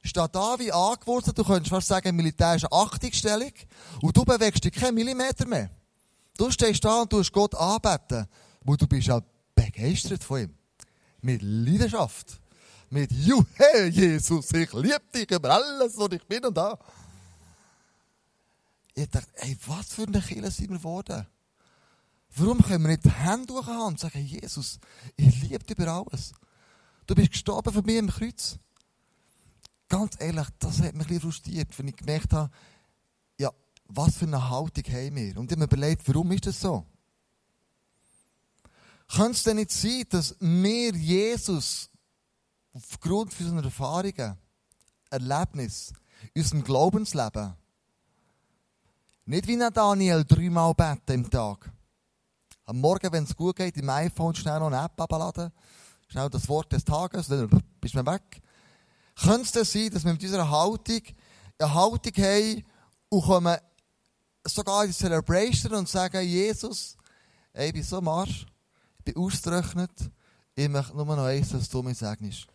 Steht 0.02 0.34
da 0.34 0.58
wie 0.58 0.72
angewurzelt, 0.72 1.38
du 1.38 1.44
könntest 1.44 1.70
fast 1.70 1.88
sagen, 1.88 2.16
militärische 2.16 2.70
Achtungsstellung, 2.70 3.52
und 4.02 4.16
du 4.16 4.24
bewegst 4.24 4.64
dich 4.64 4.72
keinen 4.72 4.94
Millimeter 4.94 5.46
mehr. 5.46 5.70
Du 6.36 6.50
stehst 6.50 6.84
da 6.84 7.02
und 7.02 7.10
tust 7.10 7.32
Gott 7.32 7.54
anbeten, 7.54 8.26
weil 8.64 8.76
du 8.76 8.86
bist 8.86 9.08
ja 9.08 9.20
begeistert 9.54 10.24
von 10.24 10.40
ihm. 10.40 10.54
Mit 11.20 11.42
Leidenschaft 11.42 12.40
mit 12.90 13.12
Juhe, 13.12 13.46
Jesus, 13.88 14.52
ich 14.52 14.72
liebe 14.72 15.02
dich 15.14 15.30
über 15.30 15.50
alles, 15.50 15.96
was 15.96 16.12
ich 16.12 16.26
bin 16.26 16.44
und 16.44 16.56
da. 16.56 16.76
Ich 18.94 19.08
dachte, 19.08 19.28
ey, 19.36 19.56
was 19.66 19.94
für 19.94 20.02
eine 20.02 20.20
Kirche 20.20 20.50
sind 20.50 20.70
wir 20.70 20.78
geworden? 20.78 21.26
Warum 22.36 22.62
können 22.62 22.84
wir 22.84 22.90
nicht 22.90 23.04
die 23.04 23.10
Hände 23.10 23.46
durchhaben 23.46 23.86
und 23.86 24.00
sagen, 24.00 24.24
Jesus, 24.24 24.78
ich 25.16 25.42
liebe 25.42 25.64
dich 25.64 25.78
über 25.78 25.88
alles. 25.88 26.32
Du 27.06 27.14
bist 27.14 27.30
gestorben 27.30 27.72
für 27.72 27.82
mich 27.82 27.96
im 27.96 28.08
Kreuz. 28.08 28.58
Ganz 29.88 30.14
ehrlich, 30.20 30.46
das 30.58 30.80
hat 30.80 30.94
mich 30.94 31.06
ein 31.06 31.08
bisschen 31.08 31.20
frustriert, 31.20 31.78
wenn 31.78 31.88
ich 31.88 31.96
gemerkt 31.96 32.32
habe, 32.32 32.50
ja, 33.38 33.50
was 33.86 34.16
für 34.16 34.26
eine 34.26 34.50
Haltung 34.50 34.84
haben 34.84 35.16
wir? 35.16 35.36
Und 35.36 35.46
ich 35.46 35.52
habe 35.52 35.58
mir 35.60 35.64
überlegt, 35.64 36.06
warum 36.06 36.30
ist 36.32 36.46
das 36.46 36.60
so? 36.60 36.84
Könnte 39.08 39.32
es 39.32 39.42
denn 39.42 39.56
nicht 39.56 39.72
sein, 39.72 40.04
dass 40.08 40.36
wir 40.38 40.94
Jesus 40.94 41.89
aufgrund 42.72 43.38
unserer 43.40 43.64
Erfahrungen, 43.64 44.36
Erlebnis, 45.10 45.92
unserem 46.36 46.64
Glaubensleben, 46.64 47.54
nicht 49.26 49.46
wie 49.46 49.58
Daniel 49.58 50.24
dreimal 50.24 50.74
beten 50.74 51.12
im 51.12 51.30
Tag. 51.30 51.70
Am 52.66 52.80
Morgen, 52.80 53.12
wenn 53.12 53.24
es 53.24 53.36
gut 53.36 53.56
geht, 53.56 53.76
im 53.76 53.88
iPhone 53.88 54.34
schnell 54.34 54.58
noch 54.58 54.66
eine 54.66 54.84
App 54.84 55.00
abladen, 55.00 55.52
schnell 56.08 56.28
das 56.30 56.48
Wort 56.48 56.72
des 56.72 56.84
Tages, 56.84 57.28
dann 57.28 57.48
bist 57.80 57.94
du 57.94 58.06
weg. 58.06 58.42
Könnte 59.20 59.42
es 59.42 59.52
denn 59.52 59.64
sein, 59.64 59.90
dass 59.90 60.04
wir 60.04 60.12
mit 60.12 60.22
unserer 60.22 60.50
Haltung 60.50 61.02
eine 61.58 61.74
Haltung 61.74 62.24
haben 62.24 62.64
und 63.08 63.22
kommen 63.22 63.56
sogar 64.44 64.84
in 64.84 64.90
die 64.90 64.96
Celebration 64.96 65.74
und 65.74 65.88
sagen, 65.88 66.26
Jesus, 66.26 66.96
ey, 67.52 67.68
ich 67.68 67.72
bin 67.72 67.82
so 67.82 67.98
am 67.98 68.08
Arsch, 68.08 68.46
ich 68.98 69.04
bin 69.04 69.16
ausgerechnet, 69.16 69.90
ich 70.54 70.68
möchte 70.68 70.96
nur 70.96 71.04
noch 71.04 71.24
eins, 71.24 71.50
dass 71.50 71.68
du 71.68 71.82
mich 71.82 71.98
segnest. 71.98 72.46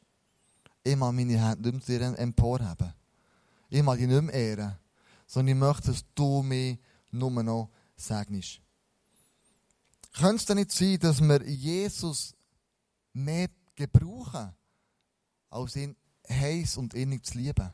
Ich 0.88 0.96
mag 0.96 1.16
meine 1.16 1.44
Hände 1.44 1.72
nicht 1.72 1.90
mehr 1.90 2.14
zu 2.14 2.20
emporheben. 2.20 2.94
Ich 3.70 3.82
mag 3.82 3.98
dich 3.98 4.08
nicht 4.08 4.22
mehr 4.22 4.36
ehren. 4.36 4.78
Sondern 5.26 5.56
ich 5.56 5.60
möchte, 5.60 5.88
dass 5.88 6.06
du 6.14 6.44
mich 6.44 6.78
nur 7.10 7.32
noch 7.44 7.72
segnest. 7.96 8.62
Könnte 10.14 10.36
es 10.36 10.46
denn 10.46 10.58
nicht 10.58 10.72
sein, 10.72 11.00
dass 11.00 11.22
wir 11.22 11.42
Jesus 11.44 12.36
mehr 13.14 13.50
gebrauchen, 13.76 14.54
als 15.50 15.76
ihn 15.76 15.96
heiß 16.30 16.78
und 16.78 16.94
innig 16.94 17.26
zu 17.26 17.40
lieben? 17.40 17.72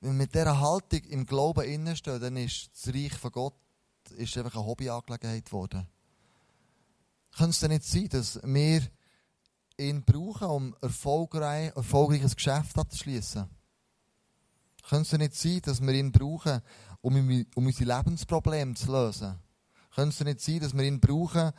Wenn 0.00 0.10
wir 0.10 0.18
mit 0.18 0.34
dieser 0.34 0.58
Haltung 0.58 1.04
im 1.04 1.24
Glauben 1.24 1.64
innenstehen, 1.64 2.20
dann 2.20 2.36
ist 2.36 2.68
das 2.74 2.92
Reich 2.92 3.14
von 3.14 3.30
Gott 3.30 3.54
ist 4.16 4.36
einfach 4.36 4.56
eine 4.56 4.66
Hobbyangelegenheit 4.66 5.44
geworden. 5.44 5.86
Könnte 7.36 7.50
es 7.50 7.60
denn 7.60 7.70
nicht 7.70 7.84
sein, 7.84 8.08
dass 8.08 8.40
wir 8.42 8.82
ihn 9.80 10.04
brauchen, 10.04 10.48
um 10.48 10.76
erfolgreich, 10.80 11.74
erfolgreiches 11.74 12.36
Geschäft 12.36 12.78
abzuschließen? 12.78 13.46
Könnte 14.88 15.16
es 15.16 15.18
nicht 15.18 15.34
sein, 15.34 15.60
dass 15.62 15.80
wir 15.80 15.92
ihn 15.92 16.12
brauchen, 16.12 16.60
um, 17.00 17.46
um 17.54 17.66
unsere 17.66 17.96
Lebensprobleme 17.96 18.74
zu 18.74 18.92
lösen? 18.92 19.38
Könnte 19.94 20.10
es 20.10 20.24
nicht 20.24 20.40
sein, 20.40 20.60
dass 20.60 20.76
wir 20.76 20.84
ihn 20.84 21.00
brauchen, 21.00 21.52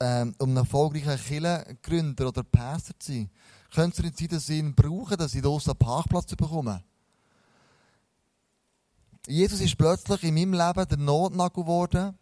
ähm, 0.00 0.34
um 0.38 0.50
ein 0.50 0.56
erfolgreicher 0.58 1.16
Kirchengründer 1.16 2.28
oder 2.28 2.42
Pastor 2.42 2.94
zu 2.98 3.12
sein? 3.12 3.30
Könnte 3.74 3.98
es 3.98 4.04
nicht 4.04 4.18
sein, 4.18 4.28
dass 4.28 4.46
sie 4.46 4.58
ihn 4.58 4.74
brauchen, 4.74 5.16
dass 5.16 5.32
sie 5.32 5.40
dort 5.40 5.66
einen 5.66 5.78
Parkplatz 5.78 6.34
bekommen? 6.36 6.82
Jesus 9.26 9.60
ist 9.60 9.78
plötzlich 9.78 10.22
in 10.22 10.34
meinem 10.34 10.52
Leben 10.52 10.88
der 10.88 10.98
Notnagel 10.98 11.62
geworden 11.62 12.18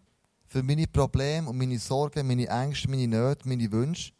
für 0.46 0.62
meine 0.62 0.86
Probleme 0.86 1.48
und 1.48 1.58
meine 1.58 1.78
Sorgen, 1.78 2.26
meine 2.26 2.46
Ängste, 2.46 2.88
meine 2.88 3.08
Nöte, 3.08 3.48
meine 3.48 3.72
Wünsche. 3.72 4.12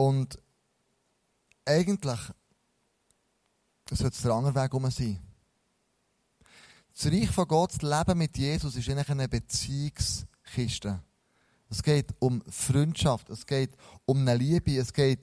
Und 0.00 0.38
eigentlich 1.66 2.20
sollte 3.86 4.06
es 4.06 4.22
der 4.22 4.32
andere 4.32 4.54
Weg 4.54 4.72
um 4.72 4.90
sein. 4.90 5.20
Das 6.94 7.12
Reich 7.12 7.28
von 7.28 7.46
Gott, 7.46 7.74
das 7.74 7.82
Leben 7.82 8.16
mit 8.16 8.38
Jesus, 8.38 8.76
ist 8.76 8.88
eigentlich 8.88 9.10
eine 9.10 9.28
Beziehungskiste. 9.28 11.02
Es 11.68 11.82
geht 11.82 12.14
um 12.18 12.42
Freundschaft, 12.48 13.28
es 13.28 13.44
geht 13.44 13.76
um 14.06 14.20
eine 14.20 14.36
Liebe, 14.36 14.78
es 14.78 14.90
geht 14.90 15.20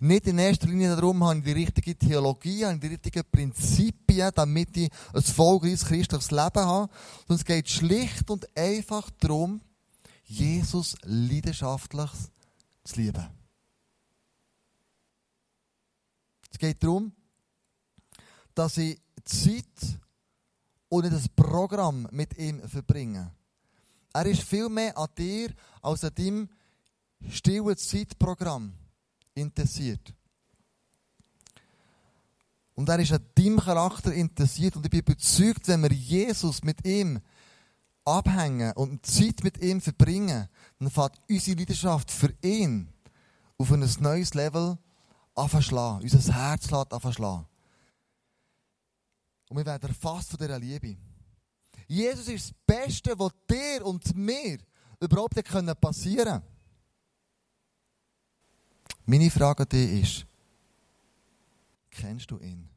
nicht 0.00 0.26
in 0.26 0.38
erster 0.38 0.66
Linie 0.66 0.96
darum, 0.96 1.22
habe 1.22 1.38
ich 1.38 1.44
die 1.44 1.52
richtige 1.52 1.96
Theologie, 1.96 2.64
habe 2.64 2.74
ich 2.74 2.80
die 2.80 2.86
richtigen 2.88 3.22
Prinzipien, 3.30 4.32
damit 4.34 4.76
ich 4.78 4.90
ein 5.14 5.22
vollgleiches 5.22 5.84
christliches 5.84 6.32
Leben 6.32 6.66
habe, 6.66 6.92
sondern 7.28 7.36
es 7.36 7.44
geht 7.44 7.68
schlicht 7.68 8.28
und 8.28 8.48
einfach 8.56 9.10
darum, 9.20 9.60
Jesus 10.24 10.96
leidenschaftlich 11.04 12.10
zu 12.82 13.00
lieben. 13.00 13.37
Es 16.50 16.58
geht 16.58 16.82
darum, 16.82 17.12
dass 18.54 18.76
ich 18.78 19.00
Zeit 19.24 19.64
und 20.88 21.04
nicht 21.04 21.14
das 21.14 21.28
Programm 21.28 22.08
mit 22.10 22.36
ihm 22.38 22.66
verbringe. 22.68 23.30
Er 24.12 24.26
ist 24.26 24.42
viel 24.42 24.68
mehr 24.68 24.96
an 24.96 25.08
dir 25.16 25.52
als 25.82 26.04
an 26.04 26.14
deinem 26.14 26.48
stillen 27.30 27.76
Zeitprogramm 27.76 28.72
interessiert. 29.34 30.14
Und 32.74 32.88
er 32.88 33.00
ist 33.00 33.12
an 33.12 33.24
deinem 33.34 33.58
Charakter 33.58 34.12
interessiert 34.12 34.76
und 34.76 34.84
ich 34.84 34.90
bin 34.90 35.00
überzeugt, 35.00 35.68
wenn 35.68 35.82
wir 35.82 35.92
Jesus 35.92 36.62
mit 36.62 36.86
ihm 36.86 37.20
abhängen 38.04 38.72
und 38.72 39.04
Zeit 39.04 39.44
mit 39.44 39.58
ihm 39.58 39.80
verbringen, 39.80 40.48
dann 40.78 40.90
fährt 40.90 41.20
unsere 41.28 41.58
Leidenschaft 41.58 42.10
für 42.10 42.32
ihn 42.42 42.88
auf 43.58 43.72
ein 43.72 43.88
neues 44.00 44.34
Level 44.34 44.78
anfangen 45.38 46.02
Unser 46.02 46.34
Herz 46.34 46.70
lässt 46.70 46.92
anfangen 46.92 47.46
Und 49.48 49.56
wir 49.56 49.66
werden 49.66 49.88
erfasst 49.88 50.30
von 50.30 50.38
dieser 50.38 50.58
Liebe. 50.58 50.96
Jesus 51.86 52.28
ist 52.28 52.50
das 52.50 52.56
Beste, 52.66 53.18
was 53.18 53.32
dir 53.50 53.84
und 53.84 54.14
mir 54.14 54.58
überhaupt 55.00 55.34
passieren 55.80 56.24
können. 56.26 56.42
Meine 59.06 59.30
Frage 59.30 59.62
an 59.62 59.68
dich 59.70 60.02
ist, 60.02 60.26
kennst 61.90 62.30
du 62.30 62.38
ihn? 62.40 62.68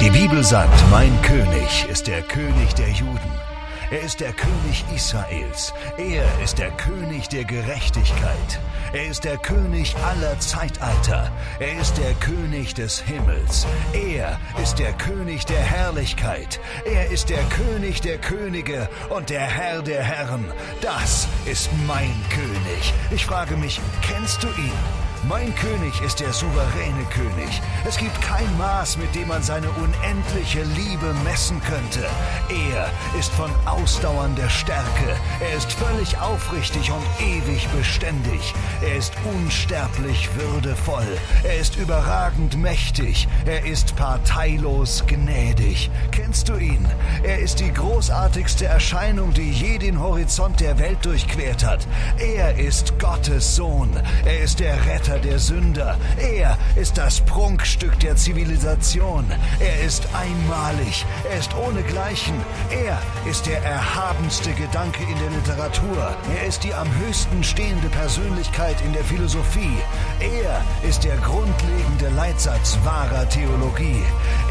Die 0.00 0.10
Bibel 0.10 0.44
sagt, 0.44 0.90
mein 0.90 1.20
König 1.22 1.86
ist 1.88 2.06
der 2.06 2.22
König 2.22 2.74
der 2.74 2.90
Juden. 2.90 3.57
Er 3.90 4.02
ist 4.02 4.20
der 4.20 4.34
König 4.34 4.84
Israels. 4.94 5.72
Er 5.96 6.26
ist 6.44 6.58
der 6.58 6.70
König 6.72 7.30
der 7.30 7.44
Gerechtigkeit. 7.44 8.60
Er 8.92 9.06
ist 9.06 9.24
der 9.24 9.38
König 9.38 9.96
aller 10.06 10.38
Zeitalter. 10.40 11.32
Er 11.58 11.80
ist 11.80 11.96
der 11.96 12.12
König 12.14 12.74
des 12.74 13.00
Himmels. 13.00 13.66
Er 13.94 14.38
ist 14.62 14.78
der 14.78 14.92
König 14.92 15.46
der 15.46 15.60
Herrlichkeit. 15.60 16.60
Er 16.84 17.10
ist 17.10 17.30
der 17.30 17.42
König 17.44 18.02
der 18.02 18.18
Könige 18.18 18.90
und 19.08 19.30
der 19.30 19.40
Herr 19.46 19.80
der 19.80 20.02
Herren. 20.02 20.52
Das 20.82 21.26
ist 21.46 21.70
mein 21.86 22.14
König. 22.28 22.92
Ich 23.10 23.24
frage 23.24 23.56
mich, 23.56 23.80
kennst 24.02 24.42
du 24.42 24.48
ihn? 24.48 25.07
Mein 25.26 25.52
König 25.56 26.00
ist 26.00 26.20
der 26.20 26.32
souveräne 26.32 27.04
König. 27.10 27.60
Es 27.86 27.98
gibt 27.98 28.20
kein 28.22 28.56
Maß, 28.56 28.98
mit 28.98 29.14
dem 29.14 29.28
man 29.28 29.42
seine 29.42 29.68
unendliche 29.70 30.62
Liebe 30.62 31.12
messen 31.24 31.60
könnte. 31.62 32.06
Er 32.48 32.88
ist 33.18 33.32
von 33.32 33.50
ausdauernder 33.66 34.48
Stärke. 34.48 35.16
Er 35.40 35.56
ist 35.56 35.72
völlig 35.72 36.16
aufrichtig 36.18 36.92
und 36.92 37.04
ewig 37.20 37.68
beständig. 37.70 38.54
Er 38.80 38.96
ist 38.96 39.12
unsterblich 39.34 40.28
würdevoll. 40.36 41.18
Er 41.42 41.58
ist 41.58 41.76
überragend 41.76 42.56
mächtig. 42.56 43.26
Er 43.44 43.66
ist 43.66 43.96
parteilos 43.96 45.04
gnädig. 45.06 45.90
Kennst 46.12 46.48
du 46.48 46.56
ihn? 46.56 46.86
Er 47.24 47.40
ist 47.40 47.58
die 47.58 47.72
großartigste 47.72 48.66
Erscheinung, 48.66 49.34
die 49.34 49.50
je 49.50 49.78
den 49.78 50.00
Horizont 50.00 50.60
der 50.60 50.78
Welt 50.78 51.04
durchquert 51.04 51.64
hat. 51.64 51.86
Er 52.18 52.56
ist 52.56 52.98
Gottes 52.98 53.56
Sohn. 53.56 53.90
Er 54.24 54.40
ist 54.40 54.60
der 54.60 54.86
Retter 54.86 55.07
Retter 55.08 55.18
der 55.20 55.38
Sünder. 55.38 55.96
Er 56.18 56.58
ist 56.76 56.98
das 56.98 57.20
Prunkstück 57.20 57.98
der 58.00 58.16
Zivilisation. 58.16 59.24
Er 59.58 59.80
ist 59.80 60.06
einmalig. 60.14 61.06
Er 61.30 61.38
ist 61.38 61.54
ohnegleichen. 61.54 62.34
Er 62.70 63.00
ist 63.30 63.46
der 63.46 63.62
erhabenste 63.62 64.52
Gedanke 64.52 65.02
in 65.04 65.18
der 65.18 65.30
Literatur. 65.30 66.14
Er 66.38 66.46
ist 66.46 66.62
die 66.64 66.74
am 66.74 66.88
höchsten 66.98 67.42
stehende 67.42 67.88
Persönlichkeit 67.88 68.76
in 68.84 68.92
der 68.92 69.04
Philosophie. 69.04 69.78
Er 70.20 70.62
ist 70.86 71.04
der 71.04 71.16
grundlegende 71.18 72.10
Leitsatz 72.14 72.78
wahrer 72.84 73.28
Theologie. 73.28 74.02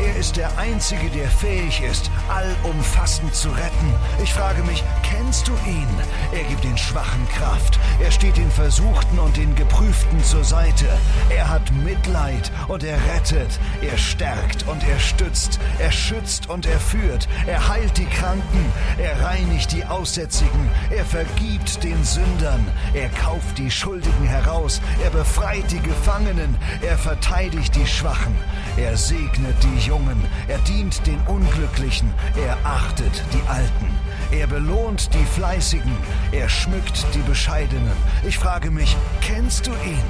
Er 0.04 0.16
ist 0.16 0.38
der 0.38 0.58
Einzige, 0.58 1.10
der 1.10 1.28
fähig 1.28 1.82
ist, 1.84 2.10
allumfassend 2.30 3.34
zu 3.36 3.50
retten. 3.50 3.94
Ich 4.24 4.34
frage 4.34 4.64
mich, 4.64 4.84
kennst 5.04 5.48
du 5.48 5.52
ihn? 5.68 5.88
Er 6.32 6.44
gibt 6.46 6.64
den 6.64 6.78
Schwachen 6.78 7.28
Kraft. 7.38 7.80
Er 8.02 8.12
steht 8.12 8.38
den 8.38 8.50
Versuchten 8.52 9.20
und 9.20 9.38
den 9.38 9.54
Geprüften 9.56 10.24
zur 10.24 10.44
Seite. 10.48 10.88
Er 11.30 11.50
hat 11.50 11.74
Mitleid 11.84 12.52
und 12.70 12.82
er 12.84 12.98
rettet. 13.14 13.60
Er 13.82 13.98
stärkt 13.98 14.66
und 14.68 14.82
er 14.88 14.98
stützt. 14.98 15.60
Er 15.78 15.92
schützt 15.92 16.50
und 16.50 16.66
er 16.66 16.80
führt. 16.80 17.28
Er 17.48 17.68
heilt 17.68 17.98
die 17.98 18.06
Kranken. 18.06 18.72
Er 18.98 19.22
reinigt 19.22 19.74
die 19.74 19.84
Aussätzigen. 19.84 20.70
Er 20.90 21.04
vergibt 21.04 21.84
den 21.84 22.02
Sündern. 22.06 22.66
Er 22.94 23.10
kauft 23.10 23.58
die 23.58 23.70
Schuldigen 23.70 24.26
heraus. 24.26 24.80
Er 25.04 25.10
befreit 25.10 25.70
die 25.70 25.82
Gefangenen. 25.82 26.56
Er 26.82 26.98
verteidigt 26.98 27.76
die 27.76 27.86
Schwachen. 27.86 28.36
Er 28.78 28.96
segnet 28.96 29.56
die 29.62 29.86
Jungen. 29.86 30.24
Er 30.48 30.60
dient 30.60 31.06
den 31.06 31.20
Unglücklichen. 31.28 32.14
Er 32.38 32.58
achtet 32.64 33.22
die 33.34 33.50
Alten. 33.50 33.98
Er 34.32 34.48
belohnt 34.48 35.14
die 35.14 35.26
Fleißigen. 35.26 35.92
Er 36.32 36.48
schmückt 36.48 37.06
die 37.14 37.30
Bescheidenen. 37.30 37.98
Ich 38.28 38.38
frage 38.38 38.72
mich, 38.72 38.96
kennst 39.22 39.68
du 39.68 39.72
ihn? 39.72 40.04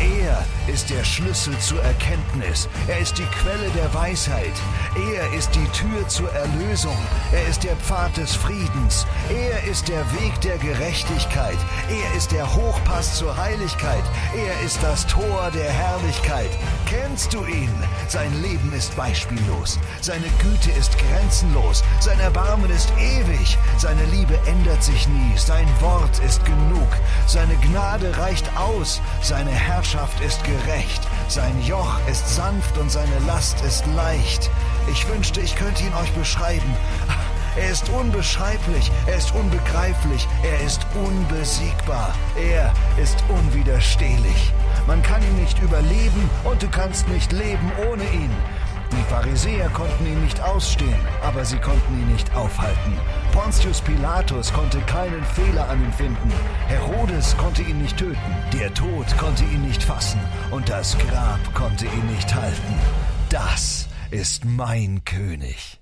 Er 0.00 0.46
ist 0.66 0.88
der 0.88 1.04
Schlüssel 1.04 1.56
zur 1.58 1.82
Erkenntnis. 1.82 2.68
Er 2.88 2.98
ist 3.00 3.18
die 3.18 3.24
Quelle 3.24 3.68
der 3.76 3.92
Weisheit. 3.92 4.52
Er 5.14 5.36
ist 5.36 5.54
die 5.54 5.68
Tür 5.72 6.08
zur 6.08 6.32
Erlösung. 6.32 6.96
Er 7.32 7.46
ist 7.46 7.64
der 7.64 7.76
Pfad 7.76 8.16
des 8.16 8.34
Friedens. 8.34 9.06
Er 9.28 9.70
ist 9.70 9.88
der 9.88 10.00
Weg 10.14 10.40
der 10.40 10.56
Gerechtigkeit. 10.56 11.58
Er 11.90 12.16
ist 12.16 12.32
der 12.32 12.54
Hochpass 12.54 13.16
zur 13.16 13.36
Heiligkeit. 13.36 14.04
Er 14.34 14.64
ist 14.64 14.82
das 14.82 15.06
Tor 15.06 15.50
der 15.52 15.70
Herrlichkeit. 15.70 16.50
Kennst 16.90 17.32
du 17.32 17.44
ihn? 17.44 17.72
Sein 18.08 18.42
Leben 18.42 18.72
ist 18.72 18.96
beispiellos. 18.96 19.78
Seine 20.00 20.26
Güte 20.42 20.72
ist 20.76 20.98
grenzenlos. 20.98 21.84
Sein 22.00 22.18
Erbarmen 22.18 22.68
ist 22.68 22.92
ewig. 22.98 23.56
Seine 23.78 24.04
Liebe 24.06 24.36
ändert 24.44 24.82
sich 24.82 25.06
nie. 25.06 25.38
Sein 25.38 25.68
Wort 25.78 26.18
ist 26.26 26.44
genug. 26.44 26.88
Seine 27.28 27.54
Gnade 27.58 28.18
reicht 28.18 28.50
aus. 28.56 29.00
Seine 29.22 29.52
Herrschaft 29.52 30.20
ist 30.20 30.42
gerecht. 30.42 31.00
Sein 31.28 31.62
Joch 31.62 31.94
ist 32.10 32.28
sanft 32.34 32.76
und 32.76 32.90
seine 32.90 33.20
Last 33.24 33.60
ist 33.60 33.86
leicht. 33.94 34.50
Ich 34.90 35.08
wünschte, 35.08 35.40
ich 35.40 35.54
könnte 35.54 35.84
ihn 35.84 35.94
euch 35.94 36.10
beschreiben. 36.14 36.74
Er 37.56 37.70
ist 37.70 37.88
unbeschreiblich, 37.90 38.90
er 39.06 39.16
ist 39.16 39.32
unbegreiflich, 39.34 40.26
er 40.42 40.60
ist 40.66 40.86
unbesiegbar, 40.94 42.14
er 42.36 42.72
ist 43.00 43.22
unwiderstehlich. 43.28 44.52
Man 44.90 45.02
kann 45.04 45.22
ihn 45.22 45.36
nicht 45.36 45.56
überleben 45.62 46.28
und 46.42 46.60
du 46.64 46.68
kannst 46.68 47.08
nicht 47.10 47.30
leben 47.30 47.70
ohne 47.88 48.02
ihn. 48.02 48.30
Die 48.90 49.08
Pharisäer 49.08 49.68
konnten 49.68 50.04
ihn 50.04 50.20
nicht 50.24 50.40
ausstehen, 50.40 50.98
aber 51.22 51.44
sie 51.44 51.58
konnten 51.58 52.00
ihn 52.00 52.12
nicht 52.12 52.34
aufhalten. 52.34 52.94
Pontius 53.30 53.80
Pilatus 53.82 54.52
konnte 54.52 54.80
keinen 54.80 55.22
Fehler 55.26 55.68
an 55.68 55.80
ihm 55.80 55.92
finden. 55.92 56.32
Herodes 56.66 57.36
konnte 57.36 57.62
ihn 57.62 57.80
nicht 57.80 57.98
töten. 57.98 58.34
Der 58.52 58.74
Tod 58.74 59.06
konnte 59.16 59.44
ihn 59.44 59.62
nicht 59.62 59.80
fassen. 59.80 60.18
Und 60.50 60.68
das 60.68 60.98
Grab 60.98 61.54
konnte 61.54 61.84
ihn 61.84 62.06
nicht 62.12 62.34
halten. 62.34 62.74
Das 63.28 63.86
ist 64.10 64.44
mein 64.44 65.04
König. 65.04 65.79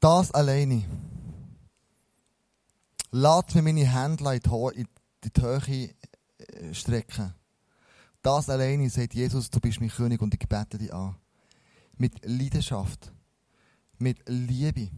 Das 0.00 0.32
alleine. 0.32 0.82
Lass 3.10 3.54
mir 3.54 3.60
meine 3.60 3.86
Hände 3.86 4.40
in 4.74 4.88
die, 5.24 5.42
Höhe 5.42 5.90
äh, 6.38 6.74
strecken. 6.74 7.34
Das 8.22 8.48
alleine 8.48 8.88
sagt 8.88 9.12
Jesus, 9.12 9.50
du 9.50 9.60
bist 9.60 9.78
mein 9.80 9.90
König 9.90 10.22
und 10.22 10.32
ich 10.32 10.48
bete 10.48 10.78
dich 10.78 10.94
an. 10.94 11.16
Mit 11.98 12.24
Leidenschaft, 12.24 13.12
mit 13.98 14.26
Liebe, 14.26 14.88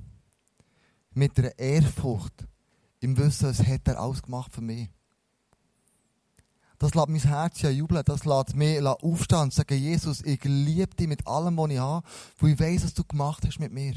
mit 1.15 1.37
einer 1.37 1.59
Ehrfurcht, 1.59 2.47
im 3.01 3.17
Wissen, 3.17 3.49
es 3.49 3.67
hat 3.67 3.89
er 3.89 4.01
alles 4.01 4.23
gemacht 4.23 4.53
für 4.53 4.61
mich. 4.61 4.89
Das 6.79 6.95
lässt 6.95 7.09
mein 7.09 7.21
Herz 7.21 7.63
ja 7.63 7.71
jubeln, 7.71 8.05
das 8.05 8.25
lässt 8.25 8.55
mich 8.55 8.81
aufstehen 8.81 9.41
und 9.41 9.53
sagen, 9.53 9.79
Jesus, 9.79 10.23
ich 10.23 10.45
liebe 10.45 10.95
dich 10.95 11.09
mit 11.09 11.27
allem, 11.27 11.57
was 11.57 11.71
ich 11.71 11.79
habe, 11.79 12.07
weil 12.39 12.53
ich 12.53 12.61
weiß, 12.61 12.85
was 12.85 12.95
du 12.95 13.03
gemacht 13.03 13.45
hast 13.45 13.59
mit 13.59 13.73
mir. 13.73 13.95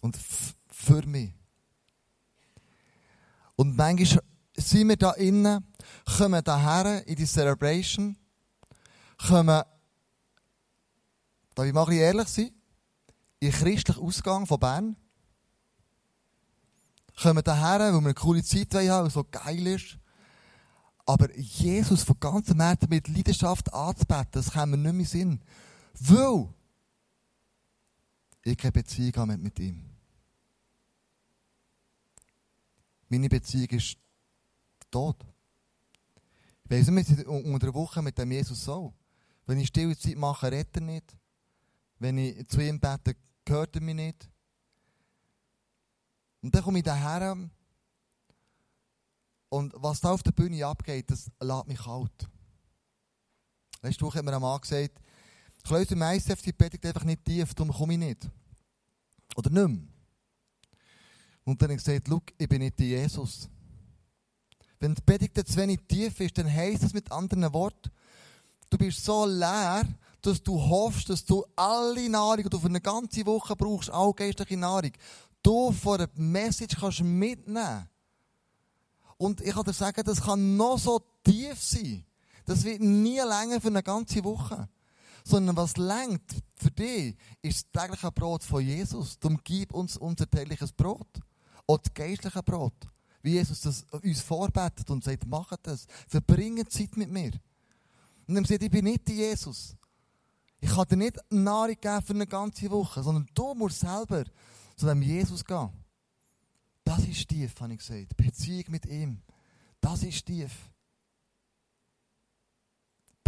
Und 0.00 0.18
für 0.68 1.06
mich. 1.06 1.32
Und 3.56 3.76
manchmal 3.76 4.22
sind 4.56 4.88
wir 4.88 4.96
da 4.96 5.12
innen, 5.12 5.64
kommen 6.16 6.42
daher 6.44 7.06
in 7.06 7.16
die 7.16 7.26
Celebration, 7.26 8.16
kommen, 9.26 9.62
da 11.54 11.64
ich 11.64 11.72
mal 11.72 11.92
ehrlich 11.92 12.28
sein, 12.28 12.50
in 13.40 13.50
den 13.50 13.52
christlichen 13.52 14.00
Ausgang 14.00 14.46
von 14.46 14.60
Bern, 14.60 14.96
kommen 17.20 17.42
daher, 17.42 17.80
weil 17.80 17.92
wir 17.92 17.98
eine 17.98 18.14
coole 18.14 18.44
Zeit 18.44 18.74
haben, 18.74 19.04
und 19.04 19.12
so 19.12 19.24
geil 19.24 19.66
ist, 19.66 19.98
aber 21.04 21.34
Jesus 21.36 22.02
von 22.02 22.20
ganzem 22.20 22.60
Herzen 22.60 22.88
mit 22.90 23.08
Leidenschaft 23.08 23.72
anzubeten, 23.72 24.28
das 24.32 24.52
kann 24.52 24.70
mir 24.70 24.76
nicht 24.76 24.94
mehr 24.94 25.06
Sinn. 25.06 25.40
Weil 25.98 26.48
ich 28.48 28.58
keine 28.58 28.72
Beziehung 28.72 29.16
habe 29.16 29.36
mit 29.36 29.58
ihm. 29.58 29.84
Meine 33.08 33.28
Beziehung 33.28 33.68
ist 33.70 33.96
tot. 34.90 35.24
Ich 36.64 36.70
weiss 36.70 36.88
nicht, 36.88 37.26
unter 37.26 37.66
der 37.66 37.74
Woche 37.74 38.02
mit 38.02 38.18
dem 38.18 38.30
Jesus 38.30 38.64
so. 38.64 38.92
Wenn 39.46 39.58
ich 39.58 39.68
stille 39.68 39.96
Zeit 39.96 40.16
mache, 40.16 40.52
rettet 40.52 40.76
er 40.76 40.82
nicht. 40.82 41.16
Wenn 41.98 42.18
ich 42.18 42.46
zu 42.48 42.60
ihm 42.60 42.78
bete, 42.78 43.16
gehört 43.44 43.74
er 43.76 43.82
mich 43.82 43.94
nicht. 43.94 44.28
Und 46.42 46.54
dann 46.54 46.62
komme 46.62 46.78
ich 46.78 46.84
daher 46.84 47.36
und 49.48 49.72
was 49.76 50.00
da 50.00 50.12
auf 50.12 50.22
der 50.22 50.32
Bühne 50.32 50.64
abgeht, 50.66 51.10
das 51.10 51.30
lässt 51.40 51.66
mich 51.66 51.78
kalt. 51.78 52.28
Letzte 53.80 54.04
Woche 54.04 54.18
hat 54.18 54.24
mir 54.24 54.34
ein 54.34 54.42
Mann 54.42 54.60
gesagt, 54.60 55.00
ich 55.70 55.90
löse 55.90 55.94
ICF 55.94 56.42
die 56.42 56.52
Predigt 56.52 56.84
einfach 56.86 57.04
nicht 57.04 57.24
tief, 57.24 57.54
darum 57.54 57.72
komme 57.72 57.94
ich 57.94 57.98
nicht. 57.98 58.30
Oder 59.36 59.50
nicht 59.50 59.68
mehr. 59.68 59.88
Und 61.44 61.62
dann 61.62 61.70
habe 61.70 61.78
ich 61.78 61.84
gesagt, 61.84 62.06
schau, 62.08 62.20
ich 62.36 62.48
bin 62.48 62.60
nicht 62.60 62.78
Jesus. 62.80 63.48
Wenn 64.80 64.94
die 64.94 65.02
Predigt 65.02 65.36
zu 65.48 65.56
wenig 65.56 65.80
tief 65.88 66.20
ist, 66.20 66.36
dann 66.38 66.52
heisst 66.52 66.82
es 66.84 66.92
mit 66.92 67.10
anderen 67.10 67.52
Worten, 67.52 67.90
du 68.70 68.78
bist 68.78 69.04
so 69.04 69.26
leer, 69.26 69.82
dass 70.20 70.42
du 70.42 70.60
hoffst, 70.60 71.08
dass 71.08 71.24
du 71.24 71.44
alle 71.56 72.08
Nahrung, 72.08 72.44
die 72.44 72.50
du 72.50 72.58
für 72.58 72.66
eine 72.66 72.80
ganze 72.80 73.24
Woche 73.26 73.56
brauchst, 73.56 73.90
auch 73.90 74.14
geistliche 74.14 74.56
Nahrung, 74.56 74.92
du 75.42 75.72
von 75.72 76.00
einer 76.00 76.10
Message 76.14 76.76
kannst 76.78 77.02
mitnehmen. 77.02 77.88
Und 79.16 79.40
ich 79.40 79.52
kann 79.52 79.64
dir 79.64 79.72
sagen, 79.72 80.02
das 80.04 80.20
kann 80.20 80.56
noch 80.56 80.78
so 80.78 81.00
tief 81.24 81.60
sein. 81.62 82.04
Das 82.44 82.64
wird 82.64 82.80
nie 82.80 83.18
länger 83.18 83.60
für 83.60 83.68
eine 83.68 83.82
ganze 83.82 84.22
Woche. 84.22 84.68
Sondern 85.28 85.56
was 85.56 85.76
längt 85.76 86.42
für 86.54 86.70
dich, 86.70 87.14
ist 87.42 87.68
das 87.70 87.82
tägliche 87.82 88.10
Brot 88.10 88.42
von 88.42 88.64
Jesus. 88.64 89.18
Darum 89.18 89.38
gib 89.44 89.74
uns 89.74 89.98
unser 89.98 90.26
tägliches 90.26 90.72
Brot. 90.72 91.20
Auch 91.66 91.76
das 91.76 91.92
geistliche 91.92 92.42
Brot. 92.42 92.88
Wie 93.20 93.32
Jesus 93.32 93.60
das 93.60 93.84
uns 93.90 94.22
vorbetet 94.22 94.88
und 94.88 95.04
sagt, 95.04 95.26
macht 95.26 95.58
das. 95.64 95.86
Verbringt 96.06 96.72
Zeit 96.72 96.96
mit 96.96 97.10
mir. 97.10 97.32
Und 98.26 98.36
dann 98.36 98.46
sagt, 98.46 98.62
ich 98.62 98.70
bin 98.70 98.86
nicht 98.86 99.06
Jesus. 99.10 99.76
Ich 100.60 100.70
kann 100.70 100.86
dir 100.88 100.96
nicht 100.96 101.18
Nahrung 101.28 101.76
geben 101.78 102.02
für 102.02 102.14
eine 102.14 102.26
ganze 102.26 102.70
Woche, 102.70 103.02
sondern 103.02 103.28
du 103.34 103.54
musst 103.54 103.80
selber 103.80 104.24
zu 104.76 104.86
dem 104.86 105.02
Jesus 105.02 105.44
gehen. 105.44 105.68
Das 106.84 107.04
ist 107.06 107.28
tief, 107.28 107.60
habe 107.60 107.74
ich 107.74 107.80
gesagt. 107.80 108.16
Beziehung 108.16 108.64
mit 108.68 108.86
ihm. 108.86 109.20
Das 109.78 110.02
ist 110.02 110.24
tief. 110.24 110.70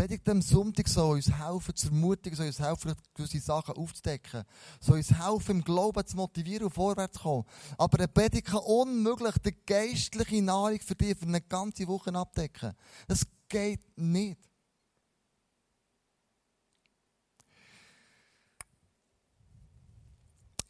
Predigt 0.01 0.27
am 0.31 0.41
Sonntag 0.41 0.89
soll 0.89 1.17
uns 1.17 1.31
helfen, 1.31 1.77
zu 1.77 1.89
ermutigen, 1.89 2.35
soll 2.35 2.47
uns 2.47 2.59
helfen, 2.59 2.95
gewisse 3.13 3.39
Sachen 3.39 3.77
aufzudecken, 3.77 4.45
soll 4.81 4.97
uns 4.97 5.13
helfen, 5.13 5.57
im 5.57 5.63
Glauben 5.63 6.07
zu 6.07 6.17
motivieren 6.17 6.65
und 6.65 6.71
vorwärts 6.73 7.19
zu 7.19 7.23
kommen. 7.23 7.45
Aber 7.77 7.99
eine 7.99 8.09
Predigt 8.09 8.47
kann 8.47 8.61
unmöglich 8.61 9.35
die 9.45 9.55
geistliche 9.67 10.41
Nahrung 10.41 10.81
für 10.81 10.95
dich 10.95 11.19
für 11.19 11.27
eine 11.27 11.43
ganze 11.43 11.87
Woche 11.87 12.15
abdecken. 12.15 12.73
Das 13.09 13.27
geht 13.47 13.83
nicht. 13.99 14.41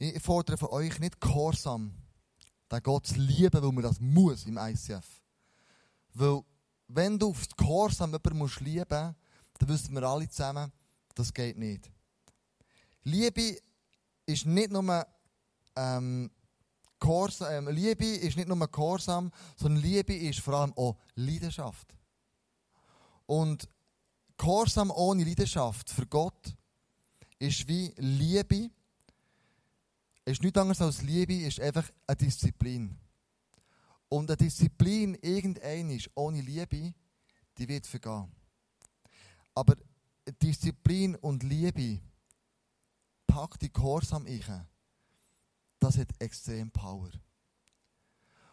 Ich 0.00 0.20
fordere 0.20 0.56
von 0.56 0.70
euch 0.70 0.98
nicht 0.98 1.20
Gehorsam, 1.20 1.94
den 2.68 2.82
Gott 2.82 3.06
zu 3.06 3.14
lieben, 3.14 3.62
weil 3.62 3.70
man 3.70 3.84
das 3.84 4.00
muss 4.00 4.44
im 4.44 4.58
ICF. 4.58 5.06
Weil, 6.14 6.42
wenn 6.88 7.16
du 7.16 7.28
auf 7.28 7.46
Gehorsam 7.56 8.10
jemanden 8.10 8.64
lieben 8.64 8.88
musst, 8.88 9.19
dann 9.60 9.68
wissen 9.68 9.94
wir 9.94 10.02
alle 10.02 10.28
zusammen, 10.28 10.72
das 11.14 11.32
geht 11.34 11.58
nicht. 11.58 11.90
Liebe 13.04 13.58
ist 14.24 14.46
nicht 14.46 14.70
nur 14.70 15.06
ähm, 15.76 16.30
Gehorsam, 16.98 17.68
ähm, 17.68 17.74
Liebe 17.74 18.06
ist 18.06 18.36
nicht 18.36 18.48
nur 18.48 18.68
Gehorsam, 18.68 19.30
sondern 19.56 19.82
Liebe 19.82 20.14
ist 20.14 20.40
vor 20.40 20.54
allem 20.54 20.72
auch 20.76 20.96
Leidenschaft. 21.14 21.94
Und 23.26 23.68
Gehorsam 24.38 24.90
ohne 24.90 25.24
Leidenschaft 25.24 25.90
für 25.90 26.06
Gott 26.06 26.56
ist 27.38 27.68
wie 27.68 27.92
Liebe, 27.98 28.70
ist 30.24 30.42
nichts 30.42 30.58
anderes 30.58 30.80
als 30.80 31.02
Liebe, 31.02 31.34
ist 31.34 31.60
einfach 31.60 31.90
eine 32.06 32.16
Disziplin. 32.16 32.98
Und 34.08 34.30
eine 34.30 34.38
Disziplin, 34.38 35.18
irgendein 35.20 35.90
ist 35.90 36.10
ohne 36.14 36.40
Liebe, 36.40 36.94
die 37.58 37.68
wird 37.68 37.86
vergehen. 37.86 38.39
Aber 39.60 39.76
Disziplin 40.42 41.16
und 41.16 41.42
Liebe, 41.42 42.00
packt 43.26 43.60
die 43.60 43.70
Gehorsam 43.70 44.24
ein, 44.24 44.66
das 45.78 45.98
hat 45.98 46.08
extrem 46.18 46.70
Power. 46.70 47.10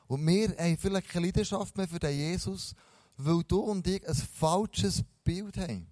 Und 0.08 0.28
wir 0.28 0.50
haben 0.58 0.78
vielleicht 0.78 1.08
keine 1.08 1.28
Leidenschaft 1.28 1.78
mehr 1.78 1.88
für 1.88 1.98
den 1.98 2.14
Jesus, 2.14 2.76
weil 3.16 3.42
du 3.44 3.60
und 3.60 3.88
ich 3.88 4.06
ein 4.06 4.16
falsches 4.16 5.02
Bild 5.24 5.56
haben. 5.56 5.88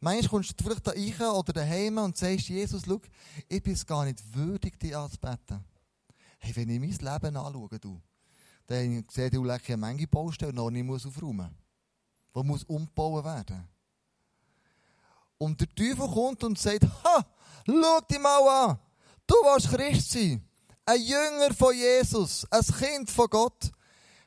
Manchmal 0.00 0.30
kommst 0.30 0.58
du 0.58 0.64
vielleicht 0.64 0.84
da 0.84 0.90
rein 0.90 1.38
oder 1.38 1.52
daheim 1.52 1.98
und 1.98 2.16
sagst, 2.16 2.48
Jesus, 2.48 2.82
schau, 2.84 3.00
ich 3.48 3.62
bin 3.62 3.74
es 3.74 3.86
gar 3.86 4.04
nicht 4.04 4.20
würdig, 4.34 4.80
dich 4.80 4.96
anzubeten. 4.96 5.64
Hey, 6.38 6.56
wenn 6.56 6.70
ich 6.70 6.80
mein 6.80 6.90
Leben 6.90 7.36
anschaue, 7.36 7.78
du, 7.78 8.02
dann 8.66 9.04
sehe 9.08 9.28
ich 9.28 9.32
lecker 9.32 9.74
eine 9.74 9.76
Menge 9.76 10.08
Baustellen, 10.08 10.74
ich 10.74 10.82
muss 10.82 11.06
aufräumen 11.06 11.36
muss. 11.36 12.42
Die 12.42 12.48
muss 12.48 12.64
umgebaut 12.64 13.24
werden. 13.24 13.68
Und 15.44 15.60
der 15.60 15.68
Teufel 15.74 16.08
kommt 16.08 16.42
und 16.42 16.58
sagt, 16.58 16.84
ha, 16.84 17.22
schau 17.66 18.00
dich 18.00 18.18
mal 18.18 18.70
an. 18.70 18.78
Du 19.26 19.34
willst 19.34 19.68
Christ 19.68 20.12
sein. 20.12 20.42
Ein 20.86 21.02
Jünger 21.02 21.52
von 21.54 21.74
Jesus. 21.74 22.46
Ein 22.50 22.62
Kind 22.62 23.10
von 23.10 23.28
Gott. 23.28 23.70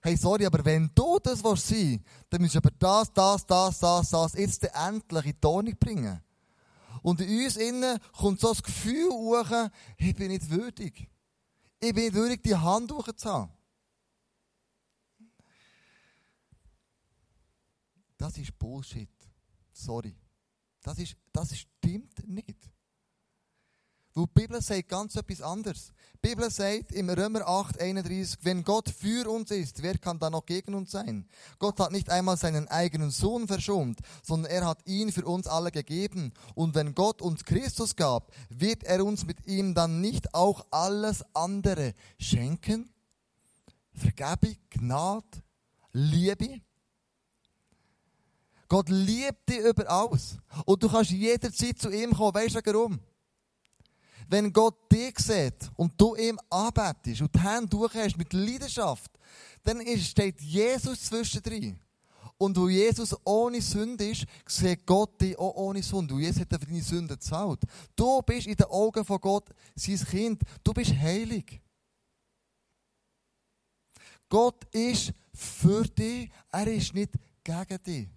Hey, 0.03 0.15
sorry, 0.15 0.45
aber 0.45 0.63
wenn 0.63 0.91
du 0.93 1.17
das 1.17 1.39
sein 1.39 1.49
willst, 1.49 2.03
dann 2.29 2.41
musst 2.43 2.53
du 2.53 2.59
aber 2.59 2.69
das, 2.77 3.11
das, 3.11 3.45
das, 3.47 3.79
das, 3.79 4.09
das 4.11 4.33
jetzt 4.33 4.63
endlich 4.63 5.25
in 5.25 5.35
die 5.41 5.47
Ordnung 5.47 5.75
bringen. 5.79 6.21
Und 7.01 7.19
in 7.21 7.45
uns 7.45 7.57
innen 7.57 7.99
kommt 8.15 8.39
so 8.39 8.49
das 8.49 8.61
Gefühl 8.61 9.09
hoch, 9.09 9.69
ich 9.97 10.15
bin 10.15 10.27
nicht 10.27 10.47
würdig. 10.51 11.09
Ich 11.79 11.95
bin 11.95 12.03
nicht 12.05 12.13
würdig, 12.13 12.43
die 12.43 12.55
Hand 12.55 12.91
hochzuhaben. 12.91 13.51
Das 18.19 18.37
ist 18.37 18.57
Bullshit. 18.59 19.09
Sorry. 19.73 20.15
Das, 20.87 20.99
ist, 20.99 21.17
das 21.33 21.53
stimmt 21.53 22.25
nicht. 22.29 22.55
Weil 24.13 24.25
die 24.25 24.41
Bibel 24.41 24.61
sagt 24.61 24.87
ganz 24.87 25.17
etwas 25.17 25.41
anderes. 25.41 25.91
Die 26.13 26.29
Bibel 26.29 26.49
sagt 26.49 26.93
im 26.93 27.09
Römer 27.09 27.45
8, 27.45 27.81
31, 27.81 28.39
wenn 28.43 28.63
Gott 28.63 28.89
für 28.89 29.29
uns 29.29 29.51
ist, 29.51 29.83
wer 29.83 29.97
kann 29.97 30.17
dann 30.17 30.31
noch 30.31 30.45
gegen 30.45 30.73
uns 30.73 30.91
sein? 30.91 31.27
Gott 31.59 31.77
hat 31.81 31.91
nicht 31.91 32.09
einmal 32.09 32.37
seinen 32.37 32.69
eigenen 32.69 33.11
Sohn 33.11 33.49
verschont, 33.49 33.99
sondern 34.23 34.49
er 34.49 34.65
hat 34.65 34.87
ihn 34.87 35.11
für 35.11 35.25
uns 35.25 35.45
alle 35.45 35.71
gegeben. 35.71 36.31
Und 36.55 36.73
wenn 36.73 36.95
Gott 36.95 37.21
uns 37.21 37.43
Christus 37.43 37.97
gab, 37.97 38.31
wird 38.47 38.85
er 38.85 39.03
uns 39.03 39.25
mit 39.25 39.45
ihm 39.45 39.73
dann 39.73 39.99
nicht 39.99 40.33
auch 40.33 40.65
alles 40.71 41.21
andere 41.35 41.95
schenken? 42.17 42.89
Vergebung, 43.91 44.55
Gnade, 44.69 45.43
Liebe? 45.91 46.61
Gott 48.67 48.89
liebt 48.89 49.47
dich 49.47 49.59
über 49.59 49.89
alles. 49.89 50.37
Und 50.65 50.83
du 50.83 50.89
kannst 50.89 51.11
jederzeit 51.11 51.79
zu 51.79 51.89
ihm 51.89 52.13
kommen. 52.13 52.33
Weißt 52.33 52.55
du 52.55 52.61
warum? 52.65 52.99
Wenn 54.29 54.51
Gott 54.51 54.91
dich 54.91 55.17
sieht 55.19 55.71
und 55.77 55.93
du 55.99 56.15
ihm 56.15 56.37
anbetest 56.49 57.21
und 57.21 57.33
die 57.33 57.39
Hände 57.39 57.69
durchhast 57.69 58.17
mit 58.17 58.33
Leidenschaft, 58.33 59.11
dann 59.63 59.81
steht 59.97 60.41
Jesus 60.41 61.05
zwischendrin. 61.05 61.79
Und 62.37 62.55
wo 62.57 62.69
Jesus 62.69 63.15
ohne 63.23 63.61
Sünde 63.61 64.09
ist, 64.09 64.25
sieht 64.45 64.85
Gott 64.85 65.19
dich 65.19 65.37
auch 65.39 65.55
ohne 65.55 65.81
Sünde. 65.81 66.13
Und 66.13 66.19
Jesus 66.19 66.41
hat 66.41 66.49
für 66.49 66.65
deine 66.65 66.81
Sünde 66.81 67.15
gezahlt. 67.15 67.61
Du 67.95 68.21
bist 68.21 68.47
in 68.47 68.55
den 68.55 68.67
Augen 68.67 69.03
von 69.03 69.19
Gott 69.19 69.49
sein 69.75 69.97
Kind. 69.97 70.41
Du 70.63 70.73
bist 70.73 70.93
heilig. 70.93 71.61
Gott 74.29 74.65
ist 74.73 75.13
für 75.33 75.83
dich, 75.83 76.29
er 76.51 76.67
ist 76.67 76.93
nicht 76.93 77.13
gegen 77.43 77.83
dich. 77.83 78.16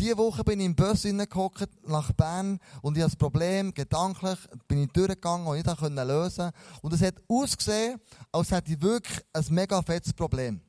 Diese 0.00 0.16
Woche 0.16 0.42
bin 0.44 0.60
ich 0.60 0.64
im 0.64 0.74
Bus 0.74 1.02
hineingehockt 1.02 1.68
nach 1.86 2.10
Bern 2.12 2.58
und 2.80 2.96
ich 2.96 3.02
habe 3.02 3.10
das 3.10 3.16
Problem, 3.16 3.74
gedanklich, 3.74 4.38
bin 4.66 4.84
ich 4.84 4.92
durchgegangen 4.92 5.46
und 5.46 5.58
ich 5.58 5.76
konnte 5.76 6.04
lösen. 6.04 6.52
Und 6.80 6.94
es 6.94 7.02
hat 7.02 7.16
ausgesehen, 7.28 8.00
als 8.32 8.50
hätte 8.50 8.72
ich 8.72 8.80
wirklich 8.80 9.22
ein 9.34 9.44
mega 9.50 9.82
fettes 9.82 10.14
Problem. 10.14 10.62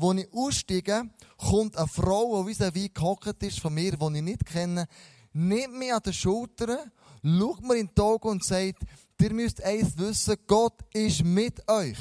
Als 0.00 0.18
ich 0.18 0.32
aussteige, 0.32 1.10
kommt 1.36 1.76
eine 1.76 1.88
Frau, 1.88 2.44
die 2.44 2.60
wie 2.60 2.74
wie 2.74 2.92
gehockt 2.94 3.42
ist 3.42 3.58
von 3.58 3.74
mir, 3.74 3.96
die 3.96 4.16
ich 4.16 4.22
nicht 4.22 4.46
kenne, 4.46 4.86
nimmt 5.32 5.76
mich 5.76 5.92
an 5.92 6.02
den 6.02 6.12
Schultern, 6.12 6.92
schaut 7.24 7.62
mir 7.62 7.74
in 7.74 7.90
die 7.92 8.00
Augen 8.00 8.28
und 8.28 8.44
sagt, 8.44 8.84
ihr 9.20 9.32
müsst 9.32 9.60
eins 9.64 9.98
wissen, 9.98 10.36
Gott 10.46 10.78
ist 10.94 11.24
mit 11.24 11.68
euch. 11.68 11.98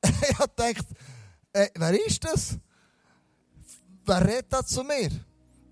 ich 0.04 0.38
habe 0.38 0.52
gedacht, 0.54 0.86
äh, 1.54 1.66
wer 1.74 2.06
ist 2.06 2.22
das? 2.22 2.56
Wer 4.10 4.26
redet 4.26 4.68
zu 4.68 4.82
mir? 4.82 5.10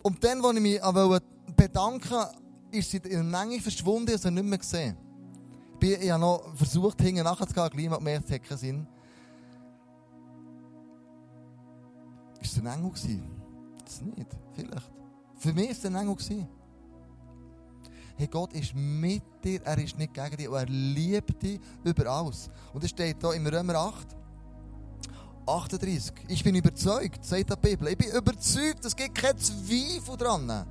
Und 0.03 0.23
dann, 0.23 0.45
als 0.45 0.57
ich 0.57 0.63
mich 0.63 0.81
bedanken 1.57 2.11
wollte, 2.11 2.35
ist 2.71 2.91
sie 2.91 2.99
in 2.99 3.11
der 3.11 3.23
Menge 3.25 3.61
verschwunden 3.61 4.13
und 4.13 4.21
sie 4.21 4.31
nicht 4.31 4.45
mehr 4.45 4.59
gesehen. 4.59 4.97
Ich 5.81 6.11
habe 6.11 6.21
noch 6.21 6.55
versucht, 6.55 7.01
hinten 7.01 7.25
nachzugehen, 7.25 7.71
gleich 7.71 7.89
mal 7.89 7.99
gemerkt, 7.99 8.27
es 8.27 8.35
hat 8.35 8.43
keinen 8.43 8.59
Sinn. 8.59 8.87
Ist 12.41 12.53
es 12.53 12.59
ein 12.59 12.67
Engel 12.67 12.91
gewesen? 12.91 13.43
Das 13.85 14.01
nicht, 14.03 14.37
vielleicht. 14.55 14.91
Für 15.37 15.53
mich 15.53 15.69
war 15.69 15.73
es 15.73 15.87
ein 15.87 15.95
Engel. 15.95 16.49
Hey, 18.17 18.27
Gott 18.27 18.53
ist 18.53 18.75
mit 18.75 19.23
dir, 19.45 19.63
er 19.63 19.79
ist 19.79 19.97
nicht 19.97 20.13
gegen 20.13 20.37
dich 20.37 20.49
und 20.49 20.57
er 20.57 20.67
liebt 20.67 21.41
dich 21.41 21.61
über 21.85 22.07
alles. 22.07 22.51
Und 22.73 22.83
es 22.83 22.91
steht 22.91 23.19
hier 23.21 23.33
im 23.33 23.47
Römer 23.47 23.77
8, 23.77 24.18
38. 25.49 26.13
Ich 26.29 26.45
bin 26.45 26.55
überzeugt, 26.55 27.25
sagt 27.25 27.51
der 27.51 27.57
Bibel. 27.57 27.89
Ich 27.89 27.97
bin 27.97 28.11
überzeugt, 28.11 28.85
es 28.85 28.95
gibt 28.95 29.15
kein 29.15 29.37
Zweifel 29.39 30.17
dran. 30.17 30.67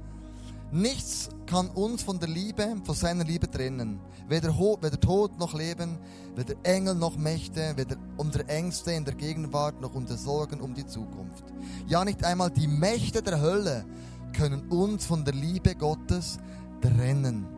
Nichts 0.72 1.30
kann 1.46 1.70
uns 1.70 2.04
von 2.04 2.20
der 2.20 2.28
Liebe, 2.28 2.76
von 2.84 2.94
seiner 2.94 3.24
Liebe 3.24 3.50
trennen. 3.50 4.00
Weder, 4.28 4.50
weder 4.50 5.00
Tod 5.00 5.40
noch 5.40 5.54
Leben, 5.54 5.98
weder 6.36 6.56
Engel 6.64 6.96
noch 6.96 7.18
Mächte, 7.18 7.74
weder 7.78 7.96
unsere 8.18 8.48
Ängste 8.50 8.92
in 8.92 9.06
der 9.06 9.16
Gegenwart 9.16 9.80
noch 9.80 9.96
unsere 9.96 10.20
Sorgen 10.20 10.60
um 10.60 10.74
die 10.74 10.86
Zukunft. 10.86 11.46
Ja, 11.88 12.04
nicht 12.04 12.24
einmal 12.26 12.52
die 12.52 12.68
Mächte 12.68 13.22
der 13.22 13.40
Hölle 13.40 13.86
können 14.34 14.68
uns 14.70 15.06
von 15.06 15.24
der 15.24 15.34
Liebe 15.34 15.74
Gottes 15.74 16.38
trennen. 16.82 17.57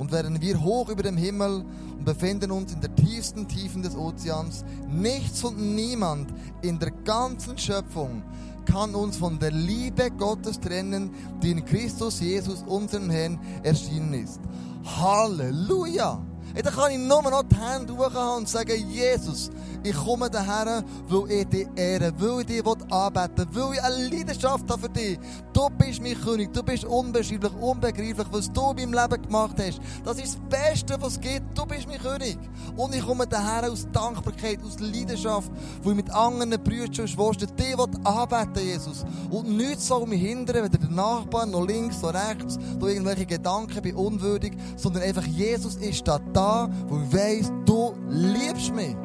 Und 0.00 0.12
während 0.12 0.40
wir 0.40 0.58
hoch 0.62 0.88
über 0.88 1.02
dem 1.02 1.18
Himmel 1.18 1.62
und 1.98 2.06
befinden 2.06 2.50
uns 2.50 2.72
in 2.72 2.80
der 2.80 2.94
tiefsten 2.94 3.46
Tiefen 3.46 3.82
des 3.82 3.94
Ozeans, 3.94 4.64
nichts 4.88 5.44
und 5.44 5.58
niemand 5.74 6.32
in 6.62 6.78
der 6.78 6.90
ganzen 6.90 7.58
Schöpfung 7.58 8.22
kann 8.64 8.94
uns 8.94 9.18
von 9.18 9.38
der 9.38 9.50
Liebe 9.50 10.10
Gottes 10.10 10.58
trennen, 10.58 11.10
die 11.42 11.50
in 11.50 11.66
Christus 11.66 12.18
Jesus, 12.20 12.64
unserem 12.66 13.10
Herrn, 13.10 13.38
erschienen 13.62 14.14
ist. 14.14 14.40
Halleluja! 14.84 16.29
Hey, 16.54 16.62
dann 16.62 16.74
kann 16.74 16.90
ich 16.90 16.98
nur 16.98 17.22
noch 17.22 17.42
die 17.44 17.56
Hände 17.56 17.96
hochhaben 17.96 18.38
und 18.38 18.48
sagen, 18.48 18.90
Jesus, 18.90 19.50
ich 19.82 19.94
komme 19.94 20.28
daher, 20.28 20.84
weil 21.08 21.30
ich 21.30 21.46
dich 21.46 21.68
ehre, 21.76 22.12
weil 22.18 22.40
ich 22.40 22.46
dich 22.46 22.66
anbeten 22.66 23.54
will, 23.54 23.62
weil 23.62 23.74
ich 23.74 23.82
eine 23.82 24.08
Leidenschaft 24.08 24.70
habe 24.70 24.80
für 24.82 24.88
dich. 24.88 25.18
Du 25.52 25.68
bist 25.70 26.02
mein 26.02 26.20
König, 26.20 26.52
du 26.52 26.62
bist 26.62 26.84
unbeschreiblich, 26.84 27.52
unbegreiflich, 27.54 28.26
was 28.30 28.52
du 28.52 28.70
in 28.70 28.90
meinem 28.90 28.92
Leben 28.92 29.22
gemacht 29.22 29.56
hast. 29.58 29.80
Das 30.04 30.18
ist 30.18 30.38
das 30.38 30.60
Beste, 30.60 31.00
was 31.00 31.12
es 31.12 31.20
gibt. 31.20 31.56
Du 31.56 31.64
bist 31.66 31.86
mein 31.86 31.98
König. 31.98 32.38
Und 32.76 32.94
ich 32.94 33.04
komme 33.04 33.26
daher 33.26 33.70
aus 33.70 33.86
Dankbarkeit, 33.92 34.58
aus 34.64 34.78
Leidenschaft, 34.80 35.50
wo 35.82 35.90
ich 35.90 35.96
mit 35.96 36.10
anderen 36.10 36.50
Brüdern 36.62 37.00
und 37.00 37.08
Schwestern 37.08 37.56
dich 37.56 37.76
anbeten 38.04 38.66
Jesus. 38.66 39.04
Und 39.30 39.56
nichts 39.56 39.86
soll 39.86 40.06
mich 40.06 40.20
hindern, 40.20 40.64
weder 40.64 40.78
der 40.78 40.90
Nachbar, 40.90 41.46
noch 41.46 41.66
links, 41.66 42.02
noch 42.02 42.14
rechts, 42.14 42.58
noch 42.78 42.88
irgendwelche 42.88 43.26
Gedanken, 43.26 43.80
bin 43.82 43.94
unwürdig, 43.94 44.52
sondern 44.76 45.02
einfach 45.02 45.24
Jesus 45.24 45.76
ist 45.76 46.06
da, 46.06 46.18
da 46.40 46.68
wo 46.88 46.96
ich 46.96 47.12
weiss, 47.12 47.52
du 47.64 47.94
liebst 48.08 48.74
mich. 48.74 48.96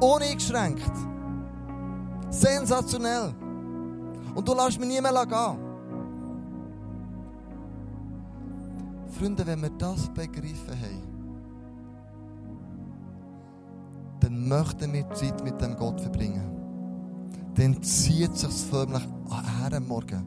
Uneingeschränkt. 0.00 0.92
Sensationell. 2.30 3.34
Und 4.34 4.48
du 4.48 4.54
lässt 4.54 4.78
mich 4.78 4.88
nie 4.88 5.00
mehr 5.00 5.26
gehen. 5.26 5.58
Freunde, 9.18 9.46
wenn 9.46 9.62
wir 9.62 9.70
das 9.70 10.08
begriffen 10.08 10.76
haben, 10.80 11.02
dann 14.20 14.48
möchten 14.48 14.92
wir 14.92 15.10
Zeit 15.10 15.42
mit 15.44 15.60
dem 15.60 15.76
Gott 15.76 16.00
verbringen. 16.00 16.50
Dann 17.54 17.82
zieht 17.82 18.36
sich 18.36 18.52
förmlich 18.70 19.02
her 19.02 19.76
am 19.76 19.88
Morgen. 19.88 20.24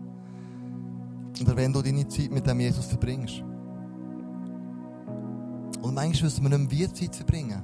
Oder 1.42 1.56
wenn 1.56 1.72
du 1.72 1.82
deine 1.82 2.08
Zeit 2.08 2.32
mit 2.32 2.46
dem 2.46 2.60
Jesus 2.60 2.86
verbringst. 2.86 3.44
Und 5.82 5.94
manchmal 5.94 6.24
müssen 6.24 6.44
wir 6.44 6.58
nicht 6.58 6.72
mehr 6.72 6.94
Zeit 6.94 7.16
verbringen. 7.16 7.62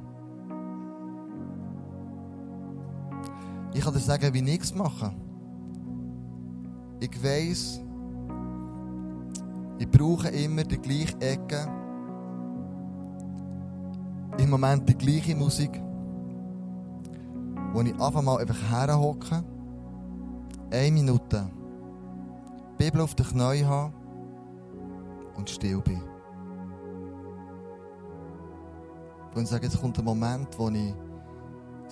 Ich 3.73 3.81
kann 3.81 3.93
dir 3.93 3.99
sagen, 3.99 4.33
wie 4.33 4.49
ich 4.49 4.61
es 4.61 4.73
mache. 4.73 5.13
Ich 6.99 7.23
weiss, 7.23 7.79
ich 9.79 9.89
brauche 9.91 10.29
immer 10.29 10.63
die 10.63 10.79
gleiche 10.79 11.19
Ecke. 11.21 11.67
Im 14.39 14.49
Moment 14.49 14.89
die 14.89 14.97
gleiche 14.97 15.35
Musik. 15.35 15.81
Wo 17.73 17.81
ich 17.81 17.93
einfach 17.93 18.21
mal 18.21 18.39
einfach 18.39 18.61
herhocke. 18.71 19.43
Eine 20.71 20.91
Minute. 20.91 21.47
Bibel 22.77 23.01
auf 23.01 23.13
den 23.13 23.25
Knien 23.27 23.67
habe. 23.67 23.93
Und 25.35 25.49
still 25.49 25.81
bin. 25.81 26.01
Und 29.35 29.43
ich 29.43 29.49
sage, 29.49 29.65
jetzt 29.65 29.79
kommt 29.79 29.97
der 29.97 30.03
Moment, 30.03 30.47
wo 30.57 30.69
ich 30.69 30.93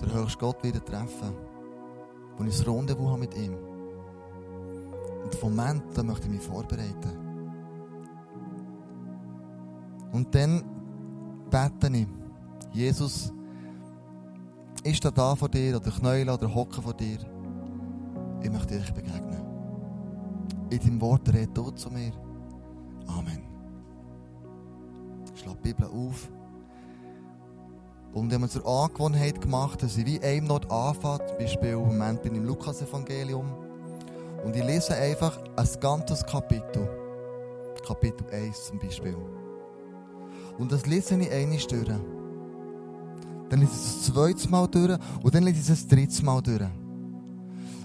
den 0.00 0.12
höchsten 0.12 0.40
Gott 0.40 0.62
wieder 0.62 0.84
treffe 0.84 1.32
wo 2.36 2.44
ich 2.44 2.66
ein 2.66 2.74
Rendezvous 2.74 3.08
habe 3.08 3.20
mit 3.20 3.36
ihm. 3.36 3.54
Und 5.24 5.32
den 5.32 5.40
Moment, 5.40 5.84
da 5.94 6.02
möchte 6.02 6.26
ich 6.26 6.32
mich 6.32 6.42
vorbereiten. 6.42 7.26
Und 10.12 10.34
dann 10.34 10.62
bete 11.50 11.96
ich, 11.96 12.06
Jesus, 12.72 13.32
ist 14.84 15.04
er 15.04 15.12
da 15.12 15.34
vor 15.34 15.48
dir, 15.48 15.76
oder 15.76 15.90
knäulen 15.90 16.28
oder 16.28 16.54
hocken 16.54 16.82
vor 16.82 16.94
dir? 16.94 17.18
Ich 18.42 18.50
möchte 18.50 18.78
dir 18.78 18.92
begegnen. 18.92 19.44
In 20.70 20.78
deinem 20.78 21.00
Wort 21.00 21.32
red 21.32 21.56
du 21.56 21.70
zu 21.70 21.90
mir. 21.90 22.12
Amen. 23.06 23.42
Ich 25.34 25.40
schlage 25.40 25.58
die 25.64 25.72
Bibel 25.72 25.86
auf. 25.86 26.28
Und 28.16 28.30
wir 28.30 28.38
haben 28.38 28.48
zur 28.48 28.66
Angewohnheit 28.66 29.42
gemacht, 29.42 29.82
dass 29.82 29.98
ich 29.98 30.06
wie 30.06 30.18
einem 30.22 30.46
Not 30.46 30.70
anfange. 30.70 31.26
Zum 31.26 31.36
Beispiel 31.36 31.68
im 31.72 31.80
Moment 31.80 32.22
bin 32.22 32.32
ich 32.32 32.38
im 32.38 32.46
Lukas-Evangelium. 32.46 33.44
Und 34.42 34.56
ich 34.56 34.64
lese 34.64 34.94
einfach 34.94 35.38
ein 35.54 35.68
ganzes 35.80 36.24
Kapitel. 36.24 36.88
Kapitel 37.86 38.24
1 38.32 38.68
zum 38.68 38.78
Beispiel. 38.78 39.14
Und 40.56 40.72
das 40.72 40.86
lese 40.86 41.20
ich 41.20 41.30
einmal 41.30 41.58
durch. 41.58 41.88
Dann 43.50 43.60
lese 43.60 43.72
ich 43.72 43.78
es 43.78 43.96
das 43.96 44.14
zweite 44.14 44.48
Mal 44.48 44.66
durch 44.66 44.98
und 45.22 45.34
dann 45.34 45.42
lese 45.42 45.56
ich 45.56 45.68
es 45.68 45.80
das 45.80 45.86
dritte 45.86 46.24
Mal 46.24 46.40
durch. 46.40 46.70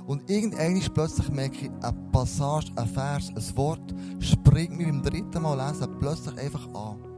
Und 0.07 0.29
irgendwann 0.29 0.81
plötzlich 0.93 1.29
merke 1.29 1.65
ich, 1.65 1.71
eine 1.83 2.09
Passage, 2.13 2.71
ein 2.77 2.87
Vers, 2.87 3.33
ein 3.35 3.57
Wort 3.57 3.93
springt 4.19 4.77
mir 4.77 4.85
beim 4.85 5.03
dritten 5.03 5.41
Mal 5.41 5.59
lesen 5.67 5.93
plötzlich 5.99 6.39
einfach 6.39 6.73
an. 6.73 7.10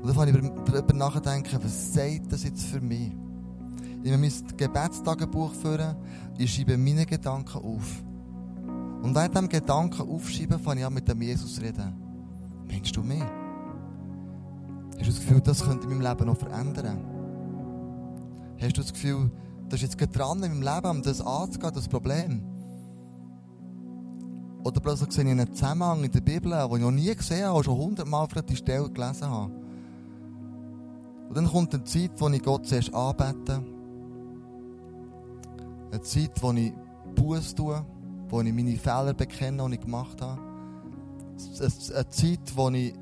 Und 0.00 0.06
dann 0.06 0.14
fange 0.14 0.30
ich 0.30 0.50
darüber 0.64 0.94
nachdenken, 0.94 1.58
was 1.62 1.92
sagt 1.92 2.32
das 2.32 2.44
jetzt 2.44 2.64
für 2.64 2.80
mich? 2.80 3.12
Ich 4.02 4.10
nehme 4.10 4.18
mein 4.18 4.56
Gebetstagebuch 4.56 5.52
führen, 5.54 5.94
ich 6.38 6.54
schreibe 6.54 6.78
meine 6.78 7.04
Gedanken 7.04 7.58
auf. 7.58 8.02
Und 9.02 9.14
während 9.14 9.36
dem 9.36 9.48
Gedanken 9.48 10.08
aufschreiben, 10.08 10.58
fange 10.58 10.80
ich 10.80 10.86
an 10.86 10.94
mit 10.94 11.06
dem 11.06 11.20
Jesus 11.20 11.60
reden. 11.60 11.94
Meinst 12.66 12.96
du 12.96 13.02
mehr? 13.02 13.30
Hast 14.98 15.02
du 15.02 15.12
das 15.12 15.20
Gefühl, 15.20 15.40
das 15.40 15.64
könnte 15.64 15.86
in 15.86 15.98
meinem 15.98 16.08
Leben 16.08 16.26
noch 16.26 16.36
verändern? 16.36 16.98
Hast 18.58 18.76
du 18.76 18.82
das 18.82 18.92
Gefühl, 18.92 19.30
das 19.68 19.82
ist 19.82 20.00
jetzt 20.00 20.16
dran 20.16 20.42
in 20.42 20.60
meinem 20.60 20.76
Leben, 20.76 20.90
um 20.90 21.02
das 21.02 21.20
anzugehen, 21.20 21.72
das 21.74 21.88
Problem? 21.88 22.42
Oder 24.64 24.80
plötzlich 24.80 25.12
sehe 25.12 25.24
ich 25.24 25.30
einen 25.30 25.54
Zusammenhang 25.54 26.04
in 26.04 26.10
der 26.10 26.20
Bibel, 26.20 26.52
den 26.52 26.76
ich 26.76 26.82
noch 26.82 26.90
nie 26.90 27.14
gesehen 27.14 27.46
habe, 27.46 27.64
schon 27.64 27.78
hundertmal 27.78 28.28
für 28.28 28.42
die 28.42 28.56
Stelle 28.56 28.90
gelesen 28.90 29.28
habe. 29.30 29.52
Und 31.30 31.36
dann 31.36 31.46
kommt 31.46 31.72
eine 31.72 31.84
Zeit, 31.84 32.10
wo 32.16 32.28
ich 32.28 32.42
Gott 32.42 32.66
zuerst 32.66 32.92
anbete. 32.92 33.62
Eine 35.92 36.00
Zeit, 36.00 36.32
wo 36.42 36.50
ich 36.50 36.72
Buß 37.14 37.54
tue, 37.54 37.86
wo 38.28 38.40
ich 38.40 38.52
meine 38.52 38.76
Fehler 38.76 39.14
bekenne, 39.14 39.64
die 39.68 39.74
ich 39.74 39.80
gemacht 39.80 40.20
habe. 40.20 40.40
Eine 41.60 42.08
Zeit, 42.08 42.56
wo 42.56 42.68
ich 42.70 42.94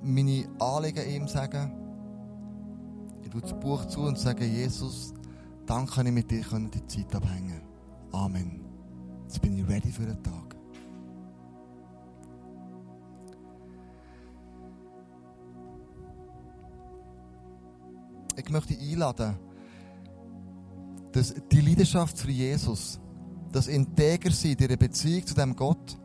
meine 0.00 0.48
Anliegen 0.60 1.10
ihm 1.10 1.26
sage. 1.26 1.68
Ich 3.24 3.30
tue 3.30 3.40
das 3.40 3.58
Buch 3.58 3.84
zu 3.86 4.02
und 4.02 4.16
sage, 4.16 4.44
Jesus, 4.44 5.12
danke, 5.66 5.92
kann 5.92 6.06
ich 6.06 6.12
mit 6.12 6.30
dir 6.30 6.44
die 6.72 6.86
Zeit 6.86 7.16
abhängen. 7.16 7.62
Amen. 8.12 8.60
Jetzt 9.24 9.42
bin 9.42 9.58
ich 9.58 9.68
ready 9.68 9.90
für 9.90 10.06
den 10.06 10.22
Tag. 10.22 10.45
Ich 18.36 18.50
möchte 18.50 18.78
einladen, 18.78 19.36
dass 21.12 21.34
die 21.50 21.60
Leidenschaft 21.60 22.18
für 22.18 22.30
Jesus, 22.30 23.00
das 23.52 23.68
Integer 23.68 24.30
sein, 24.30 24.56
ihre 24.60 24.76
Beziehung 24.76 25.26
zu 25.26 25.34
dem 25.34 25.56
Gott, 25.56 25.98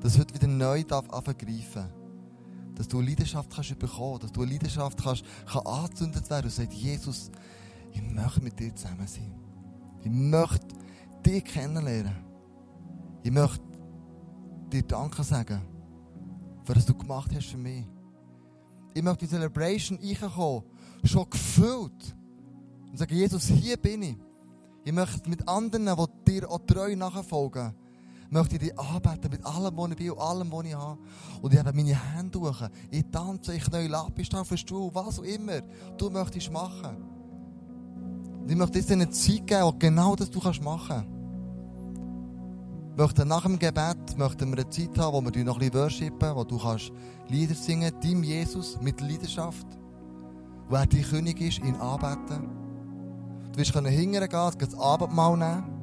das 0.00 0.18
heute 0.18 0.34
wieder 0.34 0.48
neu 0.48 0.82
darf. 0.82 1.06
Dass 1.08 2.88
du 2.88 3.00
Leidenschaft 3.00 3.50
kannst 3.54 3.78
bekommen, 3.78 4.20
dass 4.20 4.32
du 4.32 4.42
eine 4.42 4.52
Leidenschaft 4.52 5.02
kannst, 5.02 5.24
kann 5.46 5.66
angezündet 5.66 6.28
werden 6.30 6.46
und 6.46 6.50
sagst, 6.50 6.72
Jesus, 6.72 7.30
ich 7.92 8.02
möchte 8.02 8.40
mit 8.40 8.58
dir 8.58 8.74
zusammen 8.74 9.06
sein. 9.06 9.32
Ich 10.02 10.10
möchte 10.10 10.74
dich 11.24 11.44
kennenlernen. 11.44 12.16
Ich 13.22 13.30
möchte 13.30 13.62
dir 14.72 14.82
Danke 14.82 15.22
sagen, 15.22 15.60
für 16.64 16.74
das 16.74 16.86
du 16.86 16.94
gemacht 16.94 17.30
hast 17.34 17.46
für 17.48 17.58
mich. 17.58 17.84
Ich 18.94 19.02
möchte 19.02 19.24
in 19.24 19.30
die 19.30 19.36
Celebration 19.36 19.98
reinkommen 19.98 20.62
schon 21.04 21.28
gefüllt. 21.30 22.16
Und 22.90 22.98
sagen, 22.98 23.14
Jesus, 23.14 23.46
hier 23.46 23.76
bin 23.76 24.02
ich. 24.02 24.16
Ich 24.84 24.92
möchte 24.92 25.28
mit 25.28 25.46
anderen, 25.48 25.86
die 25.86 26.32
dir 26.32 26.50
auch 26.50 26.60
treu 26.66 26.96
nachfolgen, 26.96 27.74
möchte 28.30 28.54
ich 28.54 28.60
dich 28.60 28.78
anbeten 28.78 29.30
mit 29.30 29.44
allem, 29.44 29.76
was 29.76 29.90
ich 29.90 29.96
bin 29.96 30.10
und 30.10 30.18
allem, 30.18 30.52
was 30.52 30.64
ich 30.64 30.74
habe. 30.74 30.98
Und 31.42 31.52
ich 31.52 31.58
habe 31.58 31.72
meine 31.72 32.14
Hände 32.14 32.38
durch. 32.38 32.62
Ich 32.90 33.04
tanze, 33.10 33.54
ich 33.54 33.70
neu 33.70 33.86
Lapis 33.86 34.32
auf 34.34 34.48
den 34.48 34.58
Stuhl, 34.58 34.90
was 34.94 35.18
auch 35.18 35.24
immer 35.24 35.60
du 35.98 36.10
möchtest 36.10 36.50
machen. 36.50 36.96
Und 38.40 38.50
ich 38.50 38.56
möchte 38.56 38.80
dir 38.80 38.92
eine 38.92 39.10
Zeit 39.10 39.46
geben, 39.46 39.62
wo 39.62 39.72
genau 39.72 40.16
das 40.16 40.30
du 40.30 40.40
machen 40.62 41.06
kannst. 42.96 43.26
Nach 43.26 43.42
dem 43.42 43.58
Gebet 43.58 44.16
möchten 44.16 44.50
wir 44.50 44.58
eine 44.58 44.68
Zeit 44.70 44.96
haben, 44.98 45.14
wo 45.14 45.34
wir 45.34 45.44
noch 45.44 45.54
ein 45.54 45.60
bisschen 45.60 45.74
worshipen, 45.74 46.34
wo 46.34 46.44
du 46.44 46.58
kannst 46.58 46.92
Lieder 47.28 47.54
singen, 47.54 47.92
deinem 48.02 48.22
Jesus 48.22 48.80
mit 48.80 49.00
Leidenschaft 49.00 49.66
wer 50.70 50.86
dein 50.86 51.02
König 51.02 51.40
ist, 51.40 51.58
ihn 51.58 51.74
anbeten. 51.76 52.48
Du 53.52 53.58
wirst 53.58 53.72
hingehen 53.72 54.28
gehen, 54.28 54.52
das 54.58 54.74
Abendmahl 54.78 55.36
nehmen. 55.36 55.80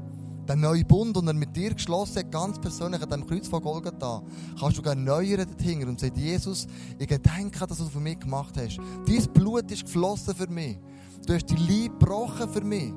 Der 0.47 0.55
neue 0.55 0.85
Bund, 0.85 1.13
den 1.17 1.27
er 1.27 1.33
mit 1.33 1.53
dir 1.57 1.73
geschlossen 1.73 2.19
hat, 2.19 2.31
ganz 2.31 2.57
persönlich 2.57 3.01
an 3.01 3.09
dem 3.09 3.27
Kreuz 3.27 3.49
von 3.49 3.61
Golgatha, 3.61 4.23
kannst 4.57 4.77
du 4.77 4.81
gerne 4.81 5.01
neuern 5.01 5.45
dorthin 5.45 5.85
und 5.85 5.99
sagen, 5.99 6.17
Jesus, 6.17 6.67
ich 6.97 7.07
gedenke 7.07 7.61
an 7.61 7.67
das, 7.67 7.79
was 7.79 7.87
du 7.87 7.91
für 7.91 7.99
mich 7.99 8.19
gemacht 8.19 8.55
hast. 8.55 8.79
Dein 9.05 9.33
Blut 9.33 9.69
ist 9.69 9.83
geflossen 9.83 10.33
für 10.33 10.47
mich. 10.47 10.79
Du 11.25 11.33
hast 11.33 11.47
die 11.47 11.55
Liebe 11.55 11.97
gebrochen 11.97 12.49
für 12.49 12.61
mich. 12.61 12.93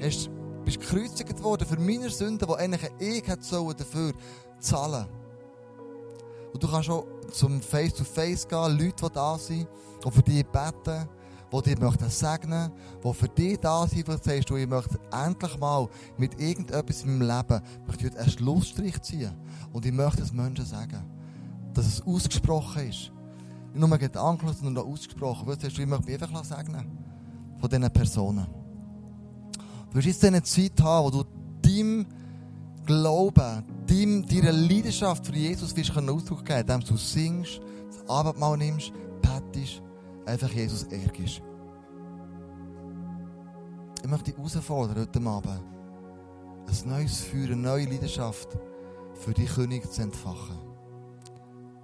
Hast, 0.00 0.30
bist 0.64 0.80
gekreuzigt 0.80 1.42
worden 1.42 1.66
für 1.68 1.78
meine 1.78 2.08
Sünden, 2.08 2.48
die 2.48 2.54
eigentlich 2.54 2.90
ich 2.98 3.28
hätte 3.28 3.44
sollen 3.44 3.76
dafür 3.76 4.14
zahlen. 4.58 5.06
Und 6.54 6.62
du 6.62 6.66
kannst 6.66 6.88
auch 6.88 7.04
zum 7.30 7.60
Face-to-Face 7.60 8.48
gehen, 8.48 8.78
Leute, 8.78 9.04
die 9.04 9.12
da 9.12 9.36
sind, 9.36 9.68
die 10.02 10.10
für 10.10 10.22
dich 10.22 10.46
beten, 10.46 11.06
die 11.52 11.70
dich 11.70 11.78
möchten 11.78 12.10
segnen, 12.10 12.72
die 13.02 13.12
für 13.14 13.28
dich 13.28 13.58
da 13.58 13.86
sind, 13.86 14.08
wo 14.08 14.12
du 14.12 14.18
sagst, 14.22 14.50
du, 14.50 14.56
ich 14.56 14.68
möchte 14.68 14.98
endlich 15.12 15.58
mal 15.58 15.88
mit 16.18 16.40
irgendetwas 16.40 17.02
in 17.02 17.18
meinem 17.18 17.36
Leben 17.36 17.62
möchte 17.86 18.06
ich 18.08 18.18
einen 18.18 18.30
Schlussstrich 18.30 19.00
ziehen. 19.02 19.32
Und 19.72 19.86
ich 19.86 19.92
möchte 19.92 20.22
es 20.22 20.32
Menschen 20.32 20.64
sagen, 20.64 21.02
dass 21.72 21.86
es 21.86 22.02
ausgesprochen 22.06 22.88
ist. 22.88 23.12
Nicht 23.72 23.88
nur 23.88 23.98
gedanklich, 23.98 24.56
sondern 24.56 24.84
auch 24.84 24.88
ausgesprochen. 24.88 25.46
Weil 25.46 25.56
du 25.56 25.62
sagst, 25.62 25.78
ich 25.78 25.86
möchte 25.86 26.06
mich 26.06 26.22
einfach 26.22 26.44
segnen 26.44 26.98
von 27.60 27.68
diesen 27.68 27.90
Personen. 27.90 28.46
Du 29.90 29.96
wirst 29.96 30.06
jetzt 30.06 30.24
eine 30.24 30.42
Zeit 30.42 30.80
haben, 30.82 31.06
wo 31.06 31.10
du 31.10 31.24
deinem 31.62 32.06
Glauben, 32.84 33.64
deinem, 33.86 34.26
deiner 34.26 34.52
Leidenschaft 34.52 35.26
für 35.26 35.34
Jesus 35.34 35.74
wirst 35.76 35.90
Ausdruck 36.08 36.44
geben, 36.44 36.60
indem 36.60 36.80
du 36.80 36.96
singst, 36.96 37.60
das 37.88 38.08
Abendmahl 38.08 38.56
nimmst, 38.56 38.92
betest, 39.22 39.82
einfach 40.26 40.50
Jesus 40.50 40.84
ärgerst. 40.84 41.42
Ich 44.02 44.10
möchte 44.10 44.32
dich 44.32 44.36
herausfordern 44.36 44.98
heute 45.00 45.20
Abend, 45.28 45.62
ein 46.66 46.88
neues 46.88 47.20
Feuer, 47.20 47.44
eine 47.44 47.56
neue 47.56 47.86
Leidenschaft 47.86 48.48
für 49.14 49.32
die 49.32 49.46
König 49.46 49.90
zu 49.90 50.02
entfachen. 50.02 50.58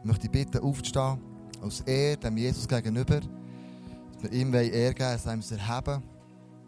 Ich 0.00 0.04
möchte 0.04 0.28
dich 0.28 0.30
bitten, 0.30 0.58
aufzustehen, 0.62 1.18
als 1.62 1.80
Er, 1.82 2.16
dem 2.16 2.36
Jesus 2.36 2.68
gegenüber, 2.68 3.20
dass 3.20 4.22
wir 4.22 4.32
ihm 4.32 4.52
Ehre 4.54 4.94
geben, 4.94 4.98
dass 4.98 5.26
wir 5.26 5.32
uns 5.32 5.52
erheben. 5.52 6.02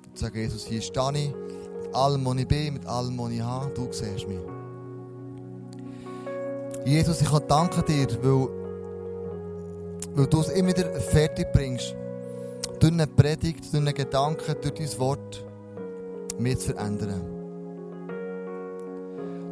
Und 0.06 0.18
sagen, 0.18 0.36
Jesus, 0.36 0.64
hier 0.66 0.80
stehe 0.80 1.12
ich, 1.12 1.34
mit 1.82 1.94
allem, 1.94 2.24
was 2.24 2.36
ich 2.36 2.48
bin, 2.48 2.74
mit 2.74 2.86
allem, 2.86 3.18
was 3.18 3.30
ich 3.30 3.40
habe, 3.40 3.74
du 3.74 3.92
siehst 3.92 4.28
mich. 4.28 4.38
Jesus, 6.84 7.20
ich 7.20 7.28
danke 7.28 7.82
dir, 7.82 8.06
weil, 8.22 8.63
weil 10.14 10.26
du 10.26 10.40
es 10.40 10.48
immer 10.50 10.68
wieder 10.68 10.88
fertig 11.00 11.52
bringst, 11.52 11.94
durch 12.78 12.92
eine 12.92 13.06
Predigt, 13.06 13.72
durch 13.72 13.82
einen 13.82 13.94
Gedanken, 13.94 14.54
durch 14.62 14.74
dein 14.74 14.98
Wort, 14.98 15.44
mich 16.38 16.58
zu 16.58 16.72
verändern. 16.72 17.22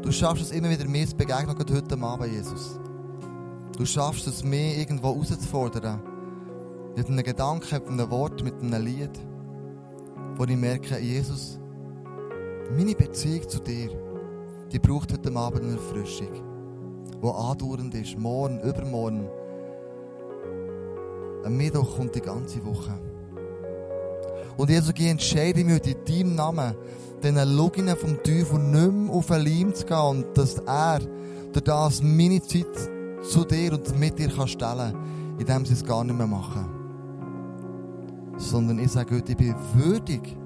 Du 0.02 0.10
schaffst 0.10 0.44
es 0.44 0.50
immer 0.50 0.70
wieder, 0.70 0.86
mir 0.86 1.06
zu 1.06 1.16
begegnen, 1.16 1.56
gerade 1.56 1.74
heute 1.74 1.98
Abend, 2.00 2.32
Jesus. 2.32 2.78
Du 3.76 3.84
schaffst 3.86 4.26
es, 4.26 4.44
mich 4.44 4.78
irgendwo 4.78 5.14
herauszufordern. 5.14 6.00
Mit 6.96 7.08
einem 7.08 7.24
Gedanken, 7.24 7.74
mit 7.74 7.88
einem 7.88 8.10
Wort, 8.10 8.44
mit 8.44 8.54
einem 8.60 8.84
Lied, 8.84 9.18
wo 10.36 10.44
ich 10.44 10.56
merke, 10.56 10.98
Jesus, 10.98 11.58
meine 12.76 12.94
Beziehung 12.94 13.48
zu 13.48 13.60
dir, 13.60 13.90
die 14.70 14.78
braucht 14.78 15.12
heute 15.12 15.34
Abend 15.34 15.62
eine 15.62 15.72
Erfrischung, 15.72 16.32
die 17.22 17.28
andauernd 17.28 17.94
ist, 17.94 18.18
morgen, 18.18 18.60
übermorgen. 18.60 19.28
Am 21.44 21.56
Mittwoch 21.56 21.96
kommt 21.96 22.14
die 22.14 22.20
ganze 22.20 22.64
Woche. 22.64 22.98
Und 24.56 24.70
Jesus, 24.70 24.92
ich 24.96 25.06
entscheide 25.06 25.64
mich 25.64 25.82
in 25.86 26.04
deinem 26.04 26.34
Namen, 26.34 26.74
den 27.22 27.36
Loginen 27.56 27.96
vom 27.96 28.22
Teufel 28.22 28.58
nicht 28.58 28.92
mehr 28.92 29.12
auf 29.12 29.30
einen 29.30 29.46
Leim 29.46 29.74
zu 29.74 29.86
gehen 29.86 29.96
und 29.96 30.26
dass 30.36 30.58
er 30.58 31.00
durch 31.52 31.64
das 31.64 32.02
meine 32.02 32.42
Zeit 32.42 32.66
zu 33.22 33.44
dir 33.44 33.72
und 33.72 33.98
mit 33.98 34.18
dir 34.18 34.28
kann 34.28 34.48
stellen 34.48 34.92
kann, 34.92 35.36
indem 35.38 35.64
sie 35.64 35.74
es 35.74 35.84
gar 35.84 36.04
nicht 36.04 36.16
mehr 36.16 36.26
machen. 36.26 36.66
Sondern 38.36 38.78
ich 38.78 38.90
sage 38.90 39.16
heute, 39.16 39.32
ich 39.32 39.38
bin 39.38 39.54
würdig, 39.74 40.36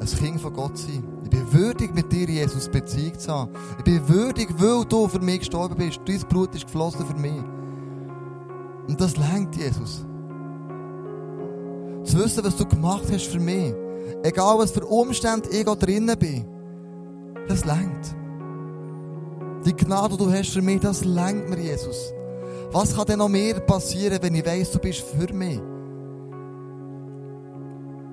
ein 0.00 0.06
Kind 0.06 0.40
von 0.40 0.52
Gott 0.52 0.76
zu 0.76 0.86
sein. 0.86 1.04
Ich 1.24 1.30
bin 1.30 1.52
würdig, 1.52 1.94
mit 1.94 2.12
dir, 2.12 2.28
Jesus, 2.28 2.68
Beziehung 2.68 3.18
zu 3.18 3.32
haben. 3.32 3.52
Ich 3.78 3.84
bin 3.84 4.08
würdig, 4.08 4.48
weil 4.58 4.84
du 4.84 5.08
für 5.08 5.20
mich 5.20 5.40
gestorben 5.40 5.76
bist. 5.76 6.00
Dein 6.04 6.20
Blut 6.28 6.54
ist 6.54 6.66
geflossen 6.66 7.06
für 7.06 7.16
mich. 7.16 7.42
Und 8.88 9.00
das 9.00 9.16
lenkt 9.16 9.56
Jesus. 9.56 10.04
Zu 12.04 12.18
wissen, 12.18 12.44
was 12.44 12.56
du 12.56 12.66
gemacht 12.66 13.04
hast 13.10 13.26
für 13.26 13.40
mich. 13.40 13.74
Egal, 14.22 14.58
was 14.58 14.70
für 14.70 14.84
Umstände 14.84 15.48
ich 15.50 15.64
drinnen 15.64 16.18
bin. 16.18 16.44
Das 17.48 17.64
lenkt. 17.64 18.14
Die 19.64 19.74
Gnade, 19.74 20.16
die 20.16 20.24
du 20.24 20.30
hast 20.30 20.50
für 20.50 20.62
mich, 20.62 20.80
das 20.80 21.04
lenkt 21.04 21.48
mir, 21.48 21.58
Jesus. 21.58 22.12
Was 22.72 22.94
kann 22.94 23.06
denn 23.06 23.18
noch 23.18 23.28
mehr 23.28 23.60
passieren, 23.60 24.18
wenn 24.20 24.34
ich 24.34 24.44
weiss, 24.44 24.72
du 24.72 24.78
bist 24.78 25.00
für 25.00 25.32
mich? 25.32 25.60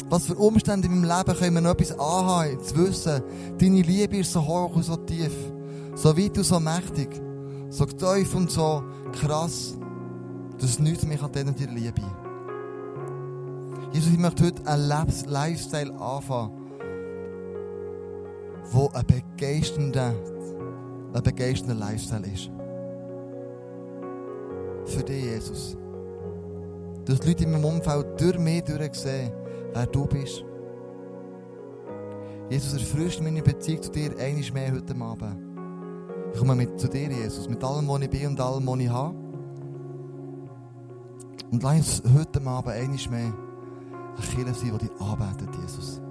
Was 0.09 0.25
für 0.25 0.35
Umstände 0.35 0.87
in 0.87 1.01
meinem 1.01 1.17
Leben 1.17 1.39
können 1.39 1.55
wir 1.55 1.61
noch 1.61 1.71
etwas 1.71 1.97
anhaben, 1.97 2.61
zu 2.61 2.75
wissen, 2.77 3.23
deine 3.57 3.81
Liebe 3.81 4.17
ist 4.17 4.33
so 4.33 4.45
hoch 4.45 4.75
und 4.75 4.83
so 4.83 4.97
tief, 4.97 5.31
so 5.95 6.17
weit 6.17 6.37
und 6.37 6.43
so 6.43 6.59
mächtig, 6.59 7.09
so 7.69 7.85
tief 7.85 8.35
und 8.35 8.51
so 8.51 8.83
krass, 9.13 9.77
dass 10.61 10.79
nichts 10.79 11.05
mehr 11.05 11.21
an 11.23 11.31
denen 11.31 11.55
dir 11.55 11.67
Liebe. 11.67 12.01
Jesus, 13.91 14.13
ich 14.13 14.19
möchte 14.19 14.45
heute 14.45 14.65
einen 14.67 14.87
Lebens 14.87 15.25
Lifestyle 15.25 15.91
anfangen, 15.99 16.51
wo 18.71 18.89
ein 18.93 19.05
begeisternder, 19.05 20.13
ein 21.13 21.23
begeisternder 21.23 21.75
Lifestyle 21.75 22.27
ist. 22.27 22.51
Für 24.85 25.03
dich, 25.03 25.23
Jesus. 25.23 25.77
Dass 27.05 27.19
die 27.19 27.29
Leute 27.29 27.43
in 27.43 27.51
meinem 27.51 27.65
Umfeld 27.65 28.21
durch 28.21 28.37
mich 28.37 28.63
durchsehen, 28.63 29.31
wer 29.73 29.85
du 29.87 30.05
bist. 30.05 30.45
Jesus, 32.49 32.73
erfrischt 32.73 33.21
meine 33.21 33.41
Beziehung 33.41 33.81
zu 33.81 33.91
dir 33.91 34.15
einiges 34.17 34.53
mehr 34.53 34.71
heute 34.71 34.95
Abend. 35.01 35.37
Ich 36.33 36.39
komme 36.39 36.55
mit 36.55 36.79
zu 36.79 36.87
dir, 36.87 37.09
Jesus, 37.09 37.49
mit 37.49 37.63
allem, 37.63 37.87
was 37.87 38.01
ich 38.01 38.09
bin 38.09 38.27
und 38.27 38.39
allem, 38.39 38.67
was 38.67 38.79
ich 38.79 38.89
habe. 38.89 39.20
Und 41.51 41.63
lass 41.63 41.99
uns 41.99 42.13
heute 42.15 42.41
Abend 42.47 42.73
einiges 42.73 43.09
mehr 43.09 43.33
ein 44.17 44.23
Kirche 44.23 44.53
sein, 44.53 44.71
die 44.79 44.87
dich 44.87 45.01
arbeitet, 45.01 45.49
Jesus. 45.61 46.01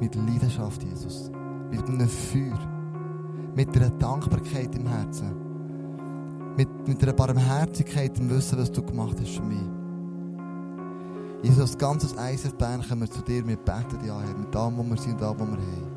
Mit 0.00 0.14
Leidenschaft, 0.16 0.82
Jesus. 0.82 1.30
Mit 1.70 1.86
einem 1.88 2.08
Feuer. 2.08 2.58
Mit 3.54 3.76
einer 3.76 3.90
Dankbarkeit 3.90 4.74
im 4.74 4.88
Herzen. 4.88 5.32
Mit, 6.56 6.68
mit 6.88 7.02
einer 7.02 7.12
Barmherzigkeit 7.12 8.18
im 8.18 8.30
Wissen, 8.30 8.58
was 8.58 8.72
du 8.72 8.82
gemacht 8.82 9.16
hast 9.20 9.36
für 9.36 9.42
mich. 9.42 9.62
Jesus, 11.42 11.60
als 11.60 11.78
ganzes 11.78 12.14
Bern 12.14 12.82
kommen 12.88 13.02
wir 13.02 13.10
zu 13.10 13.22
dir, 13.22 13.46
wir 13.46 13.56
beten 13.56 14.04
ja, 14.04 14.20
Herr, 14.20 14.36
mit 14.36 14.54
allem, 14.56 14.78
was 14.78 14.86
wir 14.88 14.96
sind 14.96 15.20
und 15.20 15.22
allem, 15.22 15.40
was 15.40 15.48
wir 15.48 15.56
haben. 15.56 15.93